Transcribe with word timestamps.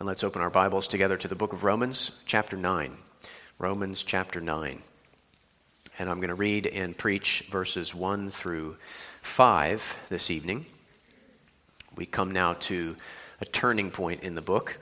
And 0.00 0.06
let's 0.06 0.22
open 0.22 0.42
our 0.42 0.48
Bibles 0.48 0.86
together 0.86 1.16
to 1.16 1.26
the 1.26 1.34
book 1.34 1.52
of 1.52 1.64
Romans, 1.64 2.12
chapter 2.24 2.56
9. 2.56 2.98
Romans, 3.58 4.04
chapter 4.04 4.40
9. 4.40 4.80
And 5.98 6.08
I'm 6.08 6.20
going 6.20 6.28
to 6.28 6.36
read 6.36 6.68
and 6.68 6.96
preach 6.96 7.48
verses 7.50 7.96
1 7.96 8.30
through 8.30 8.76
5 9.22 9.98
this 10.08 10.30
evening. 10.30 10.66
We 11.96 12.06
come 12.06 12.30
now 12.30 12.52
to 12.52 12.94
a 13.40 13.44
turning 13.44 13.90
point 13.90 14.22
in 14.22 14.36
the 14.36 14.40
book. 14.40 14.78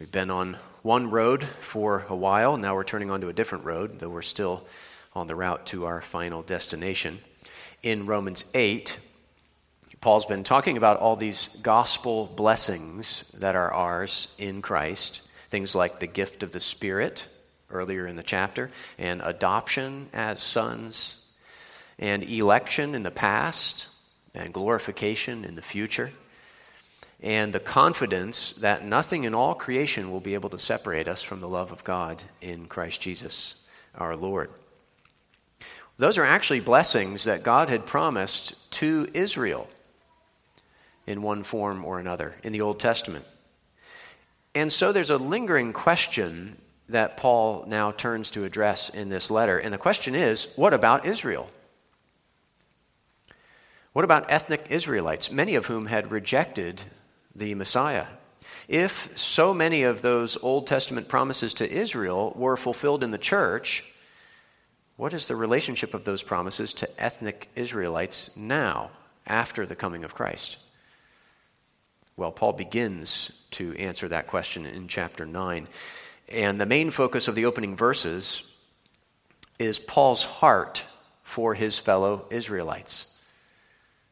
We've 0.00 0.10
been 0.10 0.32
on 0.32 0.56
one 0.82 1.12
road 1.12 1.44
for 1.44 2.04
a 2.08 2.16
while. 2.16 2.56
Now 2.56 2.74
we're 2.74 2.82
turning 2.82 3.12
onto 3.12 3.28
a 3.28 3.32
different 3.32 3.66
road, 3.66 4.00
though 4.00 4.10
we're 4.10 4.22
still 4.22 4.66
on 5.14 5.28
the 5.28 5.36
route 5.36 5.64
to 5.66 5.86
our 5.86 6.00
final 6.00 6.42
destination. 6.42 7.20
In 7.84 8.06
Romans 8.06 8.46
8, 8.52 8.98
Paul's 10.00 10.26
been 10.26 10.44
talking 10.44 10.76
about 10.76 10.98
all 10.98 11.16
these 11.16 11.48
gospel 11.62 12.26
blessings 12.26 13.24
that 13.34 13.56
are 13.56 13.72
ours 13.72 14.28
in 14.38 14.62
Christ, 14.62 15.22
things 15.50 15.74
like 15.74 15.98
the 15.98 16.06
gift 16.06 16.44
of 16.44 16.52
the 16.52 16.60
Spirit 16.60 17.26
earlier 17.70 18.06
in 18.06 18.14
the 18.14 18.22
chapter, 18.22 18.70
and 18.96 19.20
adoption 19.24 20.08
as 20.12 20.40
sons, 20.40 21.16
and 21.98 22.22
election 22.22 22.94
in 22.94 23.02
the 23.02 23.10
past, 23.10 23.88
and 24.34 24.54
glorification 24.54 25.44
in 25.44 25.56
the 25.56 25.62
future, 25.62 26.12
and 27.20 27.52
the 27.52 27.60
confidence 27.60 28.52
that 28.52 28.84
nothing 28.84 29.24
in 29.24 29.34
all 29.34 29.54
creation 29.54 30.12
will 30.12 30.20
be 30.20 30.34
able 30.34 30.50
to 30.50 30.58
separate 30.60 31.08
us 31.08 31.22
from 31.22 31.40
the 31.40 31.48
love 31.48 31.72
of 31.72 31.82
God 31.82 32.22
in 32.40 32.66
Christ 32.66 33.00
Jesus 33.00 33.56
our 33.96 34.14
Lord. 34.14 34.50
Those 35.96 36.18
are 36.18 36.24
actually 36.24 36.60
blessings 36.60 37.24
that 37.24 37.42
God 37.42 37.68
had 37.68 37.84
promised 37.84 38.70
to 38.72 39.08
Israel 39.12 39.68
in 41.08 41.22
one 41.22 41.42
form 41.42 41.84
or 41.84 41.98
another 41.98 42.34
in 42.44 42.52
the 42.52 42.60
Old 42.60 42.78
Testament. 42.78 43.24
And 44.54 44.72
so 44.72 44.92
there's 44.92 45.10
a 45.10 45.16
lingering 45.16 45.72
question 45.72 46.58
that 46.88 47.16
Paul 47.16 47.64
now 47.66 47.90
turns 47.92 48.30
to 48.32 48.44
address 48.44 48.88
in 48.90 49.08
this 49.08 49.30
letter. 49.30 49.58
And 49.58 49.72
the 49.72 49.78
question 49.78 50.14
is 50.14 50.48
what 50.54 50.74
about 50.74 51.06
Israel? 51.06 51.48
What 53.94 54.04
about 54.04 54.30
ethnic 54.30 54.66
Israelites, 54.70 55.32
many 55.32 55.54
of 55.54 55.66
whom 55.66 55.86
had 55.86 56.10
rejected 56.10 56.82
the 57.34 57.54
Messiah? 57.54 58.06
If 58.68 59.16
so 59.18 59.54
many 59.54 59.82
of 59.82 60.02
those 60.02 60.36
Old 60.42 60.66
Testament 60.66 61.08
promises 61.08 61.54
to 61.54 61.70
Israel 61.70 62.34
were 62.36 62.56
fulfilled 62.56 63.02
in 63.02 63.10
the 63.10 63.18
church, 63.18 63.82
what 64.96 65.14
is 65.14 65.26
the 65.26 65.36
relationship 65.36 65.94
of 65.94 66.04
those 66.04 66.22
promises 66.22 66.74
to 66.74 67.02
ethnic 67.02 67.48
Israelites 67.56 68.30
now, 68.36 68.90
after 69.26 69.64
the 69.64 69.76
coming 69.76 70.04
of 70.04 70.14
Christ? 70.14 70.58
Well, 72.18 72.32
Paul 72.32 72.54
begins 72.54 73.30
to 73.52 73.76
answer 73.76 74.08
that 74.08 74.26
question 74.26 74.66
in 74.66 74.88
chapter 74.88 75.24
9. 75.24 75.68
And 76.30 76.60
the 76.60 76.66
main 76.66 76.90
focus 76.90 77.28
of 77.28 77.36
the 77.36 77.44
opening 77.44 77.76
verses 77.76 78.42
is 79.60 79.78
Paul's 79.78 80.24
heart 80.24 80.84
for 81.22 81.54
his 81.54 81.78
fellow 81.78 82.26
Israelites, 82.30 83.06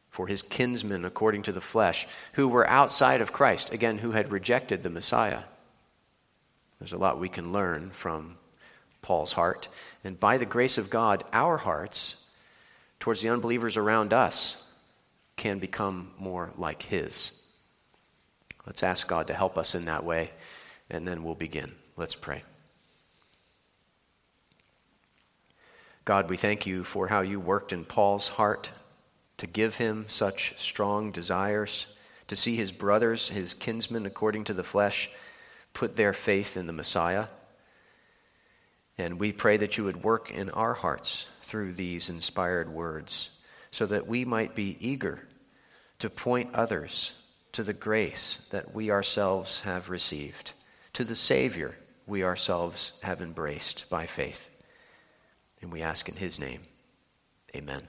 for 0.09 0.27
his 0.27 0.41
kinsmen 0.41 1.03
according 1.03 1.41
to 1.43 1.51
the 1.51 1.59
flesh, 1.59 2.07
who 2.31 2.47
were 2.47 2.65
outside 2.69 3.19
of 3.19 3.33
Christ, 3.33 3.73
again, 3.73 3.97
who 3.97 4.11
had 4.11 4.31
rejected 4.31 4.83
the 4.83 4.89
Messiah. 4.89 5.41
There's 6.79 6.93
a 6.93 6.97
lot 6.97 7.19
we 7.19 7.27
can 7.27 7.51
learn 7.51 7.89
from 7.89 8.37
Paul's 9.01 9.33
heart. 9.33 9.67
And 10.05 10.17
by 10.17 10.37
the 10.37 10.45
grace 10.45 10.77
of 10.77 10.89
God, 10.89 11.25
our 11.33 11.57
hearts 11.57 12.23
towards 13.01 13.21
the 13.21 13.29
unbelievers 13.29 13.75
around 13.75 14.13
us 14.13 14.55
can 15.35 15.59
become 15.59 16.13
more 16.17 16.53
like 16.55 16.83
his. 16.83 17.33
Let's 18.67 18.83
ask 18.83 19.07
God 19.07 19.27
to 19.27 19.33
help 19.33 19.57
us 19.57 19.75
in 19.75 19.85
that 19.85 20.03
way, 20.03 20.31
and 20.89 21.07
then 21.07 21.23
we'll 21.23 21.35
begin. 21.35 21.71
Let's 21.95 22.15
pray. 22.15 22.43
God, 26.03 26.29
we 26.29 26.35
thank 26.35 26.67
you 26.67 26.83
for 26.83 27.07
how 27.07 27.21
you 27.21 27.39
worked 27.39 27.71
in 27.71 27.85
Paul's 27.85 28.27
heart 28.27 28.71
to 29.37 29.47
give 29.47 29.77
him 29.77 30.03
such 30.09 30.53
strong 30.59 31.11
desires, 31.11 31.87
to 32.27 32.35
see 32.35 32.57
his 32.57 32.73
brothers, 32.73 33.29
his 33.29 33.53
kinsmen 33.53 34.05
according 34.05 34.43
to 34.43 34.53
the 34.53 34.65
flesh, 34.65 35.09
put 35.73 35.95
their 35.95 36.11
faith 36.11 36.57
in 36.57 36.67
the 36.67 36.73
Messiah. 36.73 37.27
And 38.97 39.17
we 39.17 39.31
pray 39.31 39.55
that 39.55 39.77
you 39.77 39.85
would 39.85 40.03
work 40.03 40.29
in 40.29 40.49
our 40.49 40.73
hearts 40.73 41.27
through 41.41 41.73
these 41.73 42.09
inspired 42.09 42.67
words 42.67 43.29
so 43.71 43.85
that 43.85 44.07
we 44.07 44.25
might 44.25 44.55
be 44.55 44.75
eager 44.81 45.25
to 45.99 46.09
point 46.09 46.53
others 46.53 47.13
to 47.57 47.63
the 47.63 47.73
grace 47.73 48.41
that 48.51 48.75
we 48.75 48.91
ourselves 48.91 49.61
have 49.61 49.89
received, 49.89 50.53
to 50.93 51.03
the 51.03 51.15
Savior 51.15 51.75
we 52.05 52.23
ourselves 52.23 52.93
have 53.01 53.19
embraced 53.19 53.89
by 53.89 54.05
faith. 54.05 54.51
And 55.59 55.71
we 55.71 55.81
ask 55.81 56.07
in 56.07 56.17
His 56.17 56.39
name. 56.39 56.59
Amen. 57.55 57.87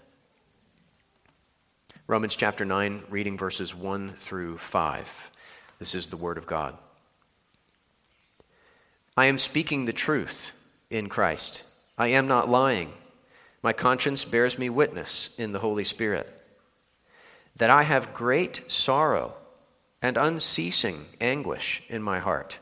Romans 2.07 2.35
chapter 2.35 2.65
9, 2.65 3.03
reading 3.11 3.37
verses 3.37 3.75
1 3.75 4.09
through 4.13 4.57
5. 4.57 5.31
This 5.79 5.95
is 5.95 6.09
the 6.09 6.17
Word 6.17 6.39
of 6.39 6.47
God. 6.47 6.79
I 9.19 9.27
am 9.27 9.37
speaking 9.37 9.85
the 9.85 9.93
truth 9.93 10.53
in 10.89 11.11
Christ. 11.11 11.65
I 11.99 12.09
am 12.09 12.27
not 12.27 12.49
lying. 12.49 12.95
My 13.63 13.75
conscience 13.75 14.25
bears 14.25 14.59
me 14.59 14.71
witness 14.71 15.29
in 15.37 15.53
the 15.53 15.59
Holy 15.59 15.85
Spirit 15.85 16.43
that 17.57 17.69
I 17.69 17.83
have 17.83 18.15
great 18.15 18.73
sorrow 18.73 19.35
and 20.01 20.17
unceasing 20.17 21.07
anguish 21.21 21.83
in 21.89 22.03
my 22.03 22.19
heart. 22.19 22.59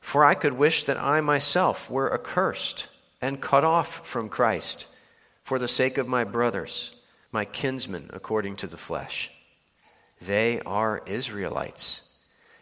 For 0.00 0.24
I 0.24 0.34
could 0.34 0.54
wish 0.54 0.84
that 0.84 0.98
I 0.98 1.20
myself 1.20 1.88
were 1.88 2.12
accursed 2.12 2.88
and 3.20 3.40
cut 3.40 3.64
off 3.64 4.06
from 4.06 4.28
Christ 4.28 4.86
for 5.44 5.58
the 5.58 5.68
sake 5.68 5.96
of 5.98 6.08
my 6.08 6.24
brothers, 6.24 6.92
my 7.30 7.44
kinsmen 7.44 8.10
according 8.12 8.56
to 8.56 8.66
the 8.66 8.76
flesh. 8.76 9.30
They 10.20 10.60
are 10.60 11.02
Israelites, 11.06 12.02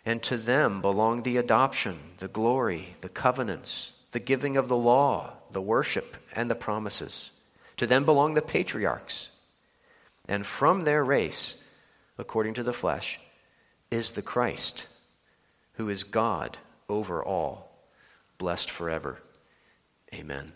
and 0.05 0.23
to 0.25 0.37
them 0.37 0.81
belong 0.81 1.23
the 1.23 1.39
adoption, 1.39 1.99
the 2.19 2.29
glory, 2.29 2.95
the 3.01 3.09
covenants, 3.09 3.95
the 4.13 4.21
giving 4.21 4.57
of 4.57 4.69
the 4.69 4.77
law, 4.77 5.33
the 5.51 5.63
worship, 5.63 6.17
and 6.35 6.51
the 6.51 6.55
promises. 6.55 7.31
To 7.79 7.87
them 7.87 8.05
belong 8.05 8.35
the 8.35 8.43
patriarchs. 8.43 9.31
And 10.29 10.47
from 10.47 10.83
their 10.83 11.03
race, 11.03 11.57
according 12.19 12.55
to 12.55 12.63
the 12.63 12.73
flesh, 12.73 13.19
is 13.91 14.13
the 14.13 14.23
Christ, 14.23 14.87
who 15.75 15.89
is 15.89 16.05
God 16.05 16.59
over 16.89 17.25
all, 17.25 17.73
blessed 18.39 18.71
forever. 18.71 19.21
Amen. 20.15 20.53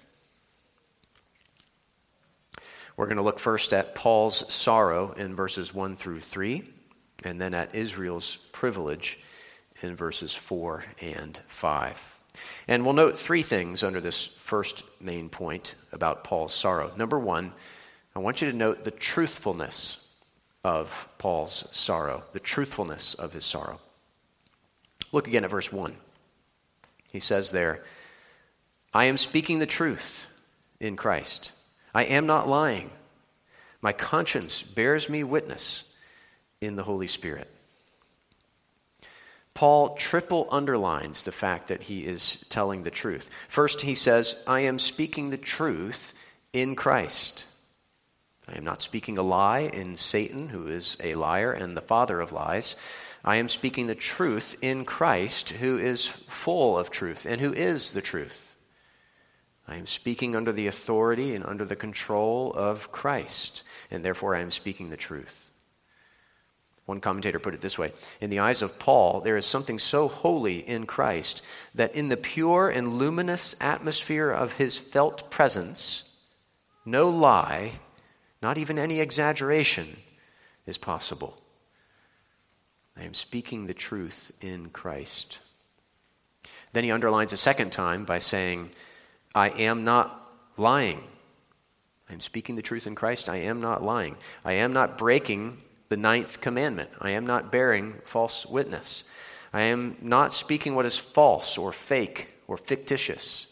We're 2.97 3.07
going 3.07 3.17
to 3.17 3.23
look 3.23 3.41
first 3.41 3.73
at 3.73 3.95
Paul's 3.95 4.53
sorrow 4.53 5.13
in 5.13 5.35
verses 5.35 5.75
1 5.75 5.97
through 5.97 6.21
3, 6.21 6.63
and 7.25 7.41
then 7.41 7.55
at 7.55 7.75
Israel's 7.75 8.37
privilege 8.53 9.19
in 9.83 9.97
verses 9.97 10.33
4 10.33 10.85
and 11.01 11.41
5. 11.49 12.21
And 12.69 12.85
we'll 12.85 12.95
note 12.95 13.19
three 13.19 13.43
things 13.43 13.83
under 13.83 14.01
this 14.01 14.27
first 14.27 14.85
main 15.01 15.29
point 15.29 15.75
about 15.93 16.25
Paul's 16.25 16.55
sorrow. 16.55 16.93
Number 16.97 17.19
one, 17.19 17.53
I 18.15 18.21
want 18.21 18.43
you 18.43 18.51
to 18.51 18.57
note 18.57 18.85
the 18.85 18.91
truthfulness 18.91 19.99
of 20.65 21.09
Paul's 21.19 21.67
sorrow, 21.71 22.25
the 22.33 22.41
truthfulness 22.41 23.15
of 23.15 23.33
his 23.33 23.45
sorrow. 23.45 23.79
Look 25.13 25.29
again 25.29 25.45
at 25.45 25.51
verse 25.51 25.73
1. 25.73 25.95
He 27.13 27.21
says 27.21 27.53
there, 27.53 27.85
I 28.93 29.05
am 29.05 29.19
speaking 29.19 29.59
the 29.59 29.67
truth 29.67 30.27
in 30.81 30.97
Christ. 30.97 31.53
I 31.95 32.05
am 32.05 32.27
not 32.27 32.49
lying. 32.49 32.91
My 33.81 33.93
conscience 33.93 34.63
bears 34.63 35.09
me 35.09 35.23
witness 35.23 35.85
in 36.61 36.77
the 36.77 36.83
Holy 36.83 37.07
Spirit. 37.07 37.51
Paul 39.53 39.95
triple 39.95 40.49
underlines 40.51 41.23
the 41.23 41.33
fact 41.33 41.69
that 41.69 41.83
he 41.83 42.05
is 42.05 42.45
telling 42.49 42.83
the 42.83 42.91
truth. 42.91 43.31
First, 43.49 43.83
he 43.83 43.95
says, 43.95 44.37
I 44.47 44.61
am 44.61 44.81
speaking 44.81 45.31
the 45.31 45.37
truth 45.37 46.13
in 46.53 46.75
Christ. 46.75 47.45
I 48.47 48.57
am 48.57 48.65
not 48.65 48.83
speaking 48.83 49.17
a 49.17 49.23
lie 49.23 49.61
in 49.61 49.97
Satan, 49.97 50.49
who 50.51 50.67
is 50.67 50.97
a 51.03 51.15
liar 51.15 51.53
and 51.53 51.77
the 51.77 51.81
father 51.81 52.21
of 52.21 52.33
lies. 52.33 52.77
I 53.25 53.37
am 53.37 53.49
speaking 53.49 53.87
the 53.87 53.95
truth 53.95 54.57
in 54.61 54.85
Christ, 54.85 55.51
who 55.51 55.79
is 55.79 56.07
full 56.07 56.79
of 56.79 56.91
truth 56.91 57.25
and 57.25 57.41
who 57.41 57.55
is 57.55 57.93
the 57.93 58.03
truth. 58.03 58.57
I 59.67 59.77
am 59.77 59.87
speaking 59.87 60.37
under 60.37 60.53
the 60.53 60.67
authority 60.67 61.35
and 61.35 61.45
under 61.45 61.65
the 61.65 61.77
control 61.77 62.53
of 62.53 62.93
Christ, 62.93 63.63
and 63.91 64.05
therefore 64.05 64.35
I 64.35 64.41
am 64.41 64.51
speaking 64.51 64.91
the 64.91 64.97
truth. 64.99 65.51
One 66.85 67.01
commentator 67.01 67.39
put 67.39 67.55
it 67.55 67.63
this 67.63 67.79
way 67.79 67.93
In 68.21 68.29
the 68.29 68.41
eyes 68.41 68.61
of 68.61 68.79
Paul, 68.79 69.21
there 69.21 69.39
is 69.39 69.47
something 69.47 69.79
so 69.79 70.07
holy 70.07 70.59
in 70.59 70.85
Christ 70.85 71.41
that 71.75 71.95
in 71.95 72.11
the 72.11 72.19
pure 72.19 72.69
and 72.69 72.99
luminous 72.99 73.57
atmosphere 73.59 74.31
of 74.31 74.59
his 74.59 74.77
felt 74.77 75.31
presence, 75.31 76.05
no 76.85 77.09
lie 77.09 77.81
not 78.45 78.59
even 78.59 78.79
any 78.79 79.01
exaggeration 79.01 79.97
is 80.67 80.77
possible. 80.77 81.41
I 82.95 83.05
am 83.05 83.15
speaking 83.15 83.67
the 83.67 83.73
truth 83.73 84.33
in 84.43 84.69
Christ. 84.69 85.41
Then 86.75 86.85
he 86.85 86.91
underlines 86.91 87.33
a 87.33 87.39
second 87.39 87.73
time 87.73 88.05
by 88.05 88.19
saying, 88.19 88.71
I 89.35 89.49
am 89.49 89.83
not 89.85 90.31
lying. 90.59 91.03
I'm 92.11 92.21
speaking 92.21 92.55
the 92.55 92.61
truth 92.61 92.87
in 92.87 92.95
Christ. 92.95 93.31
I 93.31 93.37
am 93.37 93.63
not 93.63 93.83
lying. 93.83 94.19
I 94.45 94.53
am 94.53 94.75
not 94.75 94.99
breaking 94.99 95.63
the 95.89 95.97
ninth 95.97 96.43
commandment. 96.43 96.91
I 97.01 97.13
am 97.13 97.27
not 97.27 97.51
bearing 97.51 97.95
false 98.05 98.45
witness. 98.45 99.05
I 99.55 99.63
am 99.63 99.97
not 100.03 100.35
speaking 100.35 100.75
what 100.75 100.85
is 100.85 100.99
false 100.99 101.57
or 101.57 101.73
fake 101.73 102.35
or 102.47 102.59
fictitious. 102.59 103.47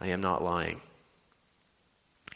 I 0.00 0.06
am 0.06 0.22
not 0.22 0.42
lying. 0.42 0.80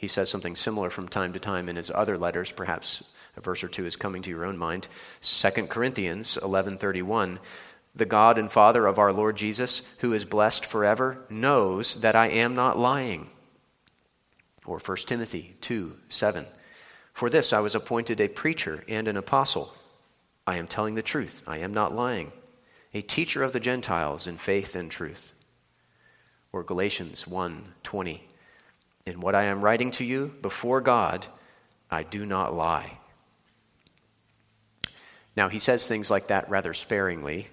He 0.03 0.09
says 0.09 0.29
something 0.29 0.57
similar 0.57 0.91
from 0.91 1.07
time 1.07 1.33
to 1.33 1.39
time 1.39 1.69
in 1.69 1.77
his 1.77 1.89
other 1.95 2.19
letters. 2.19 2.51
Perhaps 2.51 3.05
a 3.37 3.41
verse 3.41 3.63
or 3.63 3.69
two 3.69 3.87
is 3.87 3.95
coming 3.95 4.21
to 4.23 4.31
your 4.31 4.45
own 4.45 4.59
mind. 4.59 4.89
2 5.21 5.69
Corinthians 5.69 6.37
11:31 6.43 7.39
The 7.95 8.05
God 8.05 8.37
and 8.37 8.51
Father 8.51 8.85
of 8.89 8.99
our 8.99 9.13
Lord 9.13 9.37
Jesus, 9.37 9.83
who 9.99 10.13
is 10.13 10.25
blessed 10.25 10.67
forever, 10.67 11.25
knows 11.31 12.01
that 12.01 12.17
I 12.17 12.27
am 12.31 12.57
not 12.57 12.77
lying. 12.77 13.31
Or 14.67 14.81
1 14.81 15.07
Timothy 15.07 15.55
2 15.61 15.97
7. 16.09 16.47
For 17.13 17.31
this 17.31 17.53
I 17.53 17.61
was 17.61 17.77
appointed 17.77 18.21
a 18.21 18.27
preacher 18.27 18.83
and 18.89 19.07
an 19.07 19.17
apostle. 19.17 19.73
I 20.49 20.57
am 20.57 20.67
telling 20.67 20.97
the 20.97 21.03
truth, 21.03 21.45
I 21.47 21.59
am 21.59 21.73
not 21.73 21.95
lying. 21.95 22.33
A 22.93 23.03
teacher 23.03 23.45
of 23.45 23.53
the 23.53 23.61
Gentiles 23.61 24.27
in 24.27 24.37
faith 24.37 24.75
and 24.75 24.91
truth. 24.91 25.33
Or 26.51 26.65
Galatians 26.65 27.29
1 27.29 27.75
20. 27.85 28.29
In 29.07 29.21
what 29.21 29.35
I 29.35 29.45
am 29.45 29.63
writing 29.63 29.91
to 29.93 30.05
you 30.05 30.35
before 30.43 30.81
God, 30.81 31.27
I 31.91 32.03
do 32.03 32.25
not 32.25 32.55
lie. 32.55 32.99
Now, 35.37 35.49
he 35.49 35.59
says 35.59 35.87
things 35.87 36.11
like 36.11 36.29
that 36.29 36.49
rather 36.51 36.75
sparingly. 36.75 37.49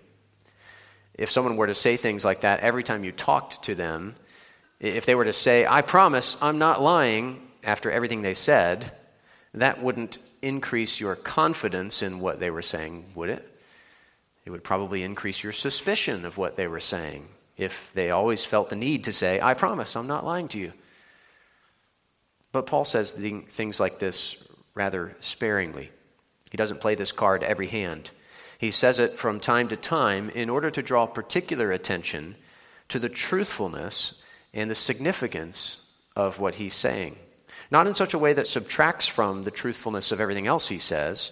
If 1.13 1.31
someone 1.31 1.57
were 1.57 1.67
to 1.67 1.73
say 1.73 1.97
things 1.97 2.23
like 2.23 2.41
that 2.41 2.59
every 2.59 2.83
time 2.83 3.03
you 3.03 3.11
talked 3.11 3.63
to 3.63 3.75
them, 3.75 4.15
if 4.79 5.05
they 5.05 5.15
were 5.15 5.25
to 5.25 5.33
say, 5.33 5.65
I 5.65 5.81
promise 5.81 6.37
I'm 6.41 6.57
not 6.57 6.81
lying 6.81 7.47
after 7.63 7.91
everything 7.91 8.21
they 8.21 8.33
said, 8.33 8.91
that 9.53 9.81
wouldn't 9.81 10.17
increase 10.41 10.99
your 10.99 11.15
confidence 11.15 12.01
in 12.01 12.19
what 12.19 12.39
they 12.39 12.49
were 12.49 12.61
saying, 12.61 13.05
would 13.15 13.29
it? 13.29 13.45
It 14.45 14.51
would 14.51 14.63
probably 14.63 15.03
increase 15.03 15.43
your 15.43 15.51
suspicion 15.51 16.25
of 16.25 16.37
what 16.37 16.55
they 16.55 16.67
were 16.67 16.79
saying 16.79 17.27
if 17.57 17.91
they 17.93 18.11
always 18.11 18.45
felt 18.45 18.69
the 18.69 18.75
need 18.75 19.03
to 19.03 19.13
say, 19.13 19.41
I 19.41 19.53
promise 19.53 19.95
I'm 19.95 20.07
not 20.07 20.25
lying 20.25 20.47
to 20.49 20.59
you. 20.59 20.71
But 22.51 22.65
Paul 22.65 22.85
says 22.85 23.13
things 23.13 23.79
like 23.79 23.99
this 23.99 24.37
rather 24.73 25.15
sparingly. 25.19 25.91
He 26.49 26.57
doesn't 26.57 26.81
play 26.81 26.95
this 26.95 27.11
card 27.11 27.43
every 27.43 27.67
hand. 27.67 28.11
He 28.57 28.71
says 28.71 28.99
it 28.99 29.17
from 29.17 29.39
time 29.39 29.67
to 29.69 29.75
time 29.75 30.29
in 30.29 30.49
order 30.49 30.71
to 30.71 30.81
draw 30.81 31.05
particular 31.05 31.71
attention 31.71 32.35
to 32.89 32.99
the 32.99 33.09
truthfulness 33.09 34.21
and 34.53 34.69
the 34.69 34.75
significance 34.75 35.85
of 36.15 36.39
what 36.39 36.55
he's 36.55 36.73
saying. 36.73 37.15
Not 37.71 37.87
in 37.87 37.93
such 37.93 38.13
a 38.13 38.19
way 38.19 38.33
that 38.33 38.47
subtracts 38.47 39.07
from 39.07 39.43
the 39.43 39.51
truthfulness 39.51 40.11
of 40.11 40.19
everything 40.19 40.47
else 40.47 40.69
he 40.69 40.79
says, 40.79 41.31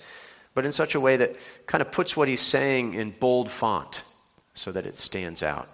but 0.53 0.65
in 0.65 0.71
such 0.71 0.95
a 0.95 0.99
way 0.99 1.17
that 1.17 1.35
kind 1.65 1.81
of 1.81 1.91
puts 1.91 2.15
what 2.15 2.27
he's 2.27 2.41
saying 2.41 2.93
in 2.93 3.11
bold 3.11 3.49
font 3.49 4.03
so 4.53 4.71
that 4.71 4.85
it 4.85 4.95
stands 4.95 5.41
out. 5.41 5.67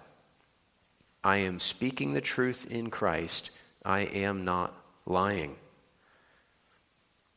I 1.22 1.38
am 1.38 1.60
speaking 1.60 2.12
the 2.12 2.20
truth 2.20 2.66
in 2.70 2.90
Christ. 2.90 3.50
I 3.84 4.00
am 4.00 4.44
not 4.44 4.74
lying. 5.06 5.56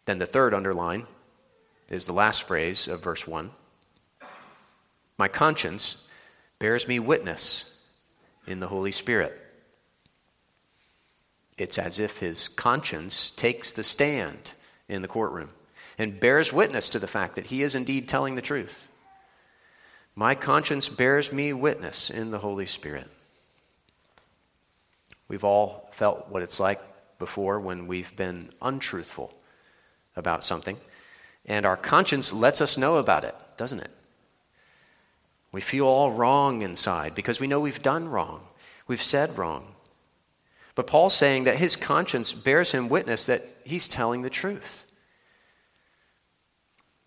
Then 0.06 0.20
the 0.20 0.26
third 0.26 0.54
underline 0.54 1.06
is 1.90 2.06
the 2.06 2.14
last 2.14 2.44
phrase 2.44 2.88
of 2.88 3.04
verse 3.04 3.28
1. 3.28 3.52
My 5.18 5.28
conscience 5.28 6.08
bears 6.60 6.88
me 6.88 7.00
witness 7.00 7.74
in 8.46 8.60
the 8.60 8.68
Holy 8.68 8.92
Spirit. 8.92 9.38
It's 11.58 11.78
as 11.78 12.00
if 12.00 12.20
his 12.20 12.48
conscience 12.48 13.32
takes 13.32 13.72
the 13.72 13.84
stand 13.84 14.54
in 14.88 15.02
the 15.02 15.08
courtroom 15.08 15.50
and 15.98 16.20
bears 16.20 16.54
witness 16.54 16.90
to 16.90 17.00
the 17.00 17.08
fact 17.08 17.36
that 17.36 17.48
he 17.48 17.64
is 17.64 17.76
indeed 17.76 18.08
telling 18.08 18.36
the 18.36 18.42
truth. 18.42 18.90
My 20.16 20.36
conscience 20.36 20.88
bears 20.88 21.34
me 21.34 21.54
witness 21.54 22.10
in 22.10 22.32
the 22.32 22.40
Holy 22.40 22.66
Spirit. 22.66 23.10
We've 25.28 25.44
all 25.44 25.90
felt 25.92 26.30
what 26.30 26.44
it's 26.44 26.60
like 26.60 26.82
before 27.20 27.60
when 27.60 27.88
we've 27.88 28.16
been 28.16 28.50
untruthful 28.62 29.34
about 30.16 30.44
something, 30.44 30.78
and 31.46 31.66
our 31.66 31.78
conscience 31.78 32.34
lets 32.34 32.62
us 32.62 32.78
know 32.78 32.98
about 32.98 33.24
it, 33.24 33.36
doesn't 33.58 33.80
it? 33.80 33.92
We 35.52 35.62
feel 35.62 35.88
all 35.88 36.12
wrong 36.12 36.62
inside 36.62 37.16
because 37.16 37.40
we 37.40 37.48
know 37.48 37.60
we've 37.60 37.82
done 37.82 38.10
wrong, 38.10 38.42
we've 38.88 39.02
said 39.02 39.38
wrong. 39.38 39.76
But 40.76 40.88
Paul's 40.88 41.16
saying 41.16 41.46
that 41.46 41.56
his 41.56 41.76
conscience 41.76 42.34
bears 42.34 42.72
him 42.72 42.90
witness 42.90 43.26
that 43.26 43.48
he's 43.64 43.88
telling 43.88 44.22
the 44.22 44.30
truth. 44.30 44.86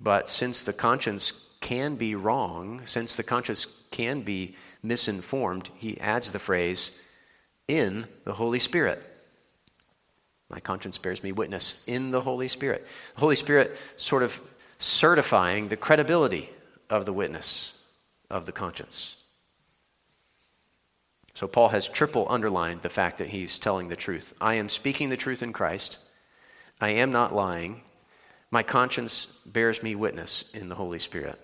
But 0.00 0.28
since 0.28 0.62
the 0.62 0.72
conscience 0.72 1.48
can 1.60 1.96
be 1.96 2.14
wrong, 2.14 2.82
since 2.86 3.16
the 3.16 3.22
conscience 3.22 3.66
can 3.90 4.22
be 4.22 4.56
misinformed, 4.82 5.70
he 5.76 6.00
adds 6.00 6.30
the 6.30 6.38
phrase, 6.38 6.90
in 7.68 8.06
the 8.24 8.32
Holy 8.32 8.58
Spirit. 8.58 9.00
My 10.50 10.60
conscience 10.60 10.98
bears 10.98 11.22
me 11.22 11.32
witness 11.32 11.82
in 11.86 12.10
the 12.10 12.20
Holy 12.20 12.48
Spirit. 12.48 12.86
The 13.14 13.20
Holy 13.20 13.36
Spirit 13.36 13.76
sort 13.96 14.24
of 14.24 14.40
certifying 14.78 15.68
the 15.68 15.76
credibility 15.76 16.50
of 16.90 17.06
the 17.06 17.12
witness 17.12 17.74
of 18.28 18.46
the 18.46 18.52
conscience. 18.52 19.16
So 21.34 21.46
Paul 21.46 21.68
has 21.68 21.88
triple 21.88 22.26
underlined 22.28 22.82
the 22.82 22.88
fact 22.88 23.18
that 23.18 23.28
he's 23.28 23.58
telling 23.58 23.88
the 23.88 23.96
truth. 23.96 24.34
I 24.40 24.54
am 24.54 24.68
speaking 24.68 25.08
the 25.08 25.16
truth 25.16 25.42
in 25.42 25.52
Christ. 25.52 25.98
I 26.80 26.90
am 26.90 27.12
not 27.12 27.34
lying. 27.34 27.82
My 28.50 28.64
conscience 28.64 29.26
bears 29.46 29.82
me 29.82 29.94
witness 29.94 30.44
in 30.52 30.68
the 30.68 30.74
Holy 30.74 30.98
Spirit. 30.98 31.38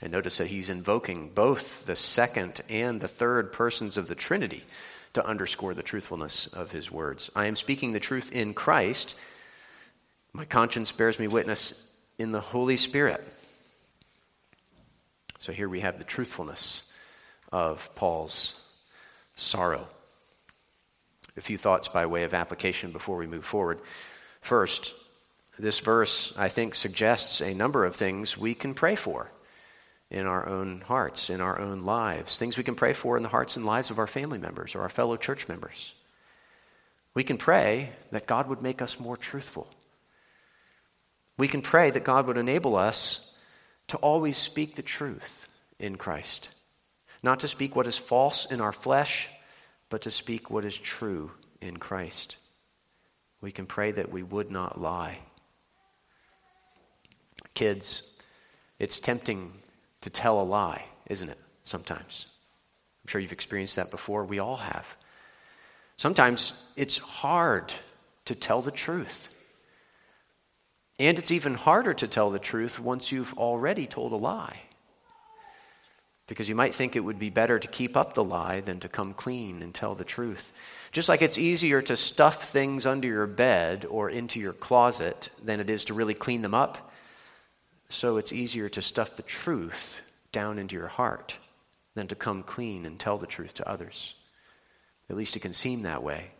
And 0.00 0.12
notice 0.12 0.38
that 0.38 0.46
he's 0.46 0.70
invoking 0.70 1.30
both 1.30 1.84
the 1.84 1.96
second 1.96 2.60
and 2.68 3.00
the 3.00 3.08
third 3.08 3.52
persons 3.52 3.96
of 3.96 4.06
the 4.06 4.14
Trinity 4.14 4.64
to 5.14 5.26
underscore 5.26 5.74
the 5.74 5.82
truthfulness 5.82 6.46
of 6.48 6.72
his 6.72 6.90
words. 6.90 7.30
I 7.34 7.46
am 7.46 7.56
speaking 7.56 7.92
the 7.92 8.00
truth 8.00 8.32
in 8.32 8.54
Christ. 8.54 9.14
My 10.32 10.44
conscience 10.44 10.92
bears 10.92 11.18
me 11.18 11.28
witness 11.28 11.86
in 12.18 12.32
the 12.32 12.40
Holy 12.40 12.76
Spirit. 12.76 13.24
So 15.38 15.52
here 15.52 15.68
we 15.68 15.80
have 15.80 15.98
the 15.98 16.04
truthfulness 16.04 16.92
of 17.52 17.94
Paul's 17.94 18.54
sorrow. 19.36 19.86
A 21.36 21.40
few 21.40 21.56
thoughts 21.56 21.88
by 21.88 22.06
way 22.06 22.24
of 22.24 22.34
application 22.34 22.90
before 22.90 23.16
we 23.16 23.26
move 23.26 23.44
forward. 23.44 23.78
First, 24.40 24.94
this 25.58 25.80
verse, 25.80 26.32
I 26.36 26.48
think, 26.48 26.74
suggests 26.74 27.40
a 27.40 27.54
number 27.54 27.84
of 27.84 27.96
things 27.96 28.36
we 28.36 28.54
can 28.54 28.74
pray 28.74 28.96
for 28.96 29.30
in 30.10 30.26
our 30.26 30.48
own 30.48 30.80
hearts, 30.80 31.30
in 31.30 31.40
our 31.40 31.60
own 31.60 31.80
lives, 31.80 32.38
things 32.38 32.56
we 32.56 32.64
can 32.64 32.74
pray 32.74 32.92
for 32.92 33.16
in 33.16 33.22
the 33.22 33.28
hearts 33.28 33.56
and 33.56 33.66
lives 33.66 33.90
of 33.90 33.98
our 33.98 34.06
family 34.06 34.38
members 34.38 34.74
or 34.74 34.82
our 34.82 34.88
fellow 34.88 35.16
church 35.16 35.48
members. 35.48 35.94
We 37.14 37.24
can 37.24 37.36
pray 37.36 37.90
that 38.10 38.26
God 38.26 38.48
would 38.48 38.62
make 38.62 38.80
us 38.80 39.00
more 39.00 39.16
truthful. 39.16 39.68
We 41.36 41.48
can 41.48 41.62
pray 41.62 41.90
that 41.90 42.04
God 42.04 42.26
would 42.26 42.38
enable 42.38 42.76
us 42.76 43.34
to 43.88 43.96
always 43.98 44.36
speak 44.36 44.76
the 44.76 44.82
truth 44.82 45.48
in 45.78 45.96
Christ 45.96 46.50
not 47.22 47.40
to 47.40 47.48
speak 47.48 47.74
what 47.74 47.86
is 47.86 47.98
false 47.98 48.46
in 48.46 48.60
our 48.60 48.72
flesh, 48.72 49.28
but 49.88 50.02
to 50.02 50.10
speak 50.10 50.50
what 50.50 50.64
is 50.64 50.76
true 50.76 51.32
in 51.60 51.76
Christ. 51.76 52.36
We 53.40 53.50
can 53.50 53.66
pray 53.66 53.92
that 53.92 54.10
we 54.10 54.22
would 54.22 54.50
not 54.50 54.80
lie. 54.80 55.18
Kids, 57.54 58.02
it's 58.78 59.00
tempting 59.00 59.52
to 60.02 60.10
tell 60.10 60.40
a 60.40 60.42
lie, 60.42 60.84
isn't 61.06 61.28
it? 61.28 61.38
Sometimes. 61.62 62.26
I'm 63.04 63.08
sure 63.08 63.20
you've 63.20 63.32
experienced 63.32 63.76
that 63.76 63.90
before. 63.90 64.24
We 64.24 64.38
all 64.38 64.56
have. 64.56 64.96
Sometimes 65.96 66.64
it's 66.76 66.98
hard 66.98 67.72
to 68.26 68.34
tell 68.34 68.62
the 68.62 68.70
truth. 68.70 69.28
And 70.98 71.18
it's 71.18 71.30
even 71.30 71.54
harder 71.54 71.94
to 71.94 72.08
tell 72.08 72.30
the 72.30 72.38
truth 72.38 72.78
once 72.78 73.12
you've 73.12 73.34
already 73.34 73.86
told 73.86 74.12
a 74.12 74.16
lie 74.16 74.62
because 76.28 76.48
you 76.48 76.54
might 76.54 76.74
think 76.74 76.94
it 76.94 77.00
would 77.00 77.18
be 77.18 77.30
better 77.30 77.58
to 77.58 77.66
keep 77.66 77.96
up 77.96 78.14
the 78.14 78.22
lie 78.22 78.60
than 78.60 78.78
to 78.80 78.88
come 78.88 79.14
clean 79.14 79.62
and 79.62 79.74
tell 79.74 79.94
the 79.94 80.04
truth. 80.04 80.52
Just 80.92 81.08
like 81.08 81.22
it's 81.22 81.38
easier 81.38 81.82
to 81.82 81.96
stuff 81.96 82.44
things 82.44 82.86
under 82.86 83.08
your 83.08 83.26
bed 83.26 83.86
or 83.88 84.10
into 84.10 84.38
your 84.38 84.52
closet 84.52 85.30
than 85.42 85.58
it 85.58 85.70
is 85.70 85.86
to 85.86 85.94
really 85.94 86.14
clean 86.14 86.42
them 86.42 86.54
up, 86.54 86.87
so 87.88 88.16
it's 88.16 88.32
easier 88.32 88.68
to 88.68 88.82
stuff 88.82 89.16
the 89.16 89.22
truth 89.22 90.00
down 90.32 90.58
into 90.58 90.76
your 90.76 90.88
heart 90.88 91.38
than 91.94 92.06
to 92.08 92.14
come 92.14 92.42
clean 92.42 92.86
and 92.86 92.98
tell 92.98 93.18
the 93.18 93.26
truth 93.26 93.54
to 93.54 93.68
others. 93.68 94.14
At 95.10 95.16
least 95.16 95.36
it 95.36 95.40
can 95.40 95.52
seem 95.52 95.82
that 95.82 96.02
way. 96.02 96.30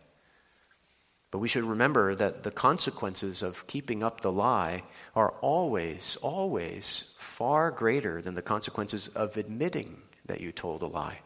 But 1.31 1.39
we 1.39 1.47
should 1.47 1.63
remember 1.63 2.15
that 2.15 2.43
the 2.43 2.51
consequences 2.51 3.43
of 3.43 3.67
keeping 3.67 4.03
up 4.03 4.21
the 4.21 4.31
lie 4.31 4.83
are 5.15 5.31
always, 5.41 6.17
always 6.21 7.11
far 7.17 7.71
greater 7.71 8.21
than 8.21 8.35
the 8.35 8.41
consequences 8.41 9.07
of 9.09 9.37
admitting 9.37 10.01
that 10.25 10.41
you 10.41 10.51
told 10.51 10.81
a 10.81 10.87
lie. 10.87 11.19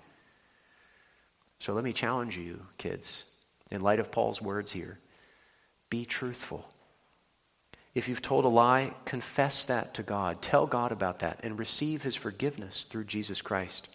So 1.59 1.73
let 1.73 1.83
me 1.83 1.93
challenge 1.93 2.37
you, 2.37 2.65
kids, 2.77 3.25
in 3.71 3.81
light 3.81 3.99
of 3.99 4.11
Paul's 4.11 4.41
words 4.41 4.71
here 4.71 4.99
be 5.89 6.05
truthful. 6.05 6.72
If 7.95 8.09
you've 8.09 8.21
told 8.21 8.45
a 8.45 8.49
lie, 8.49 8.93
confess 9.05 9.65
that 9.65 9.93
to 9.95 10.03
God. 10.03 10.41
Tell 10.41 10.65
God 10.65 10.91
about 10.91 11.19
that 11.19 11.41
and 11.43 11.59
receive 11.59 12.01
his 12.01 12.15
forgiveness 12.15 12.85
through 12.85 13.03
Jesus 13.05 13.41
Christ. 13.41 13.87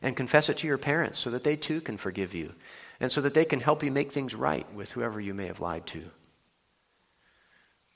And 0.00 0.16
confess 0.16 0.48
it 0.48 0.58
to 0.58 0.66
your 0.66 0.78
parents 0.78 1.18
so 1.18 1.30
that 1.30 1.44
they 1.44 1.56
too 1.56 1.80
can 1.80 1.96
forgive 1.96 2.34
you 2.34 2.52
and 3.00 3.10
so 3.10 3.20
that 3.20 3.34
they 3.34 3.44
can 3.44 3.60
help 3.60 3.82
you 3.82 3.90
make 3.90 4.12
things 4.12 4.34
right 4.34 4.66
with 4.74 4.92
whoever 4.92 5.20
you 5.20 5.34
may 5.34 5.46
have 5.46 5.60
lied 5.60 5.86
to. 5.86 6.02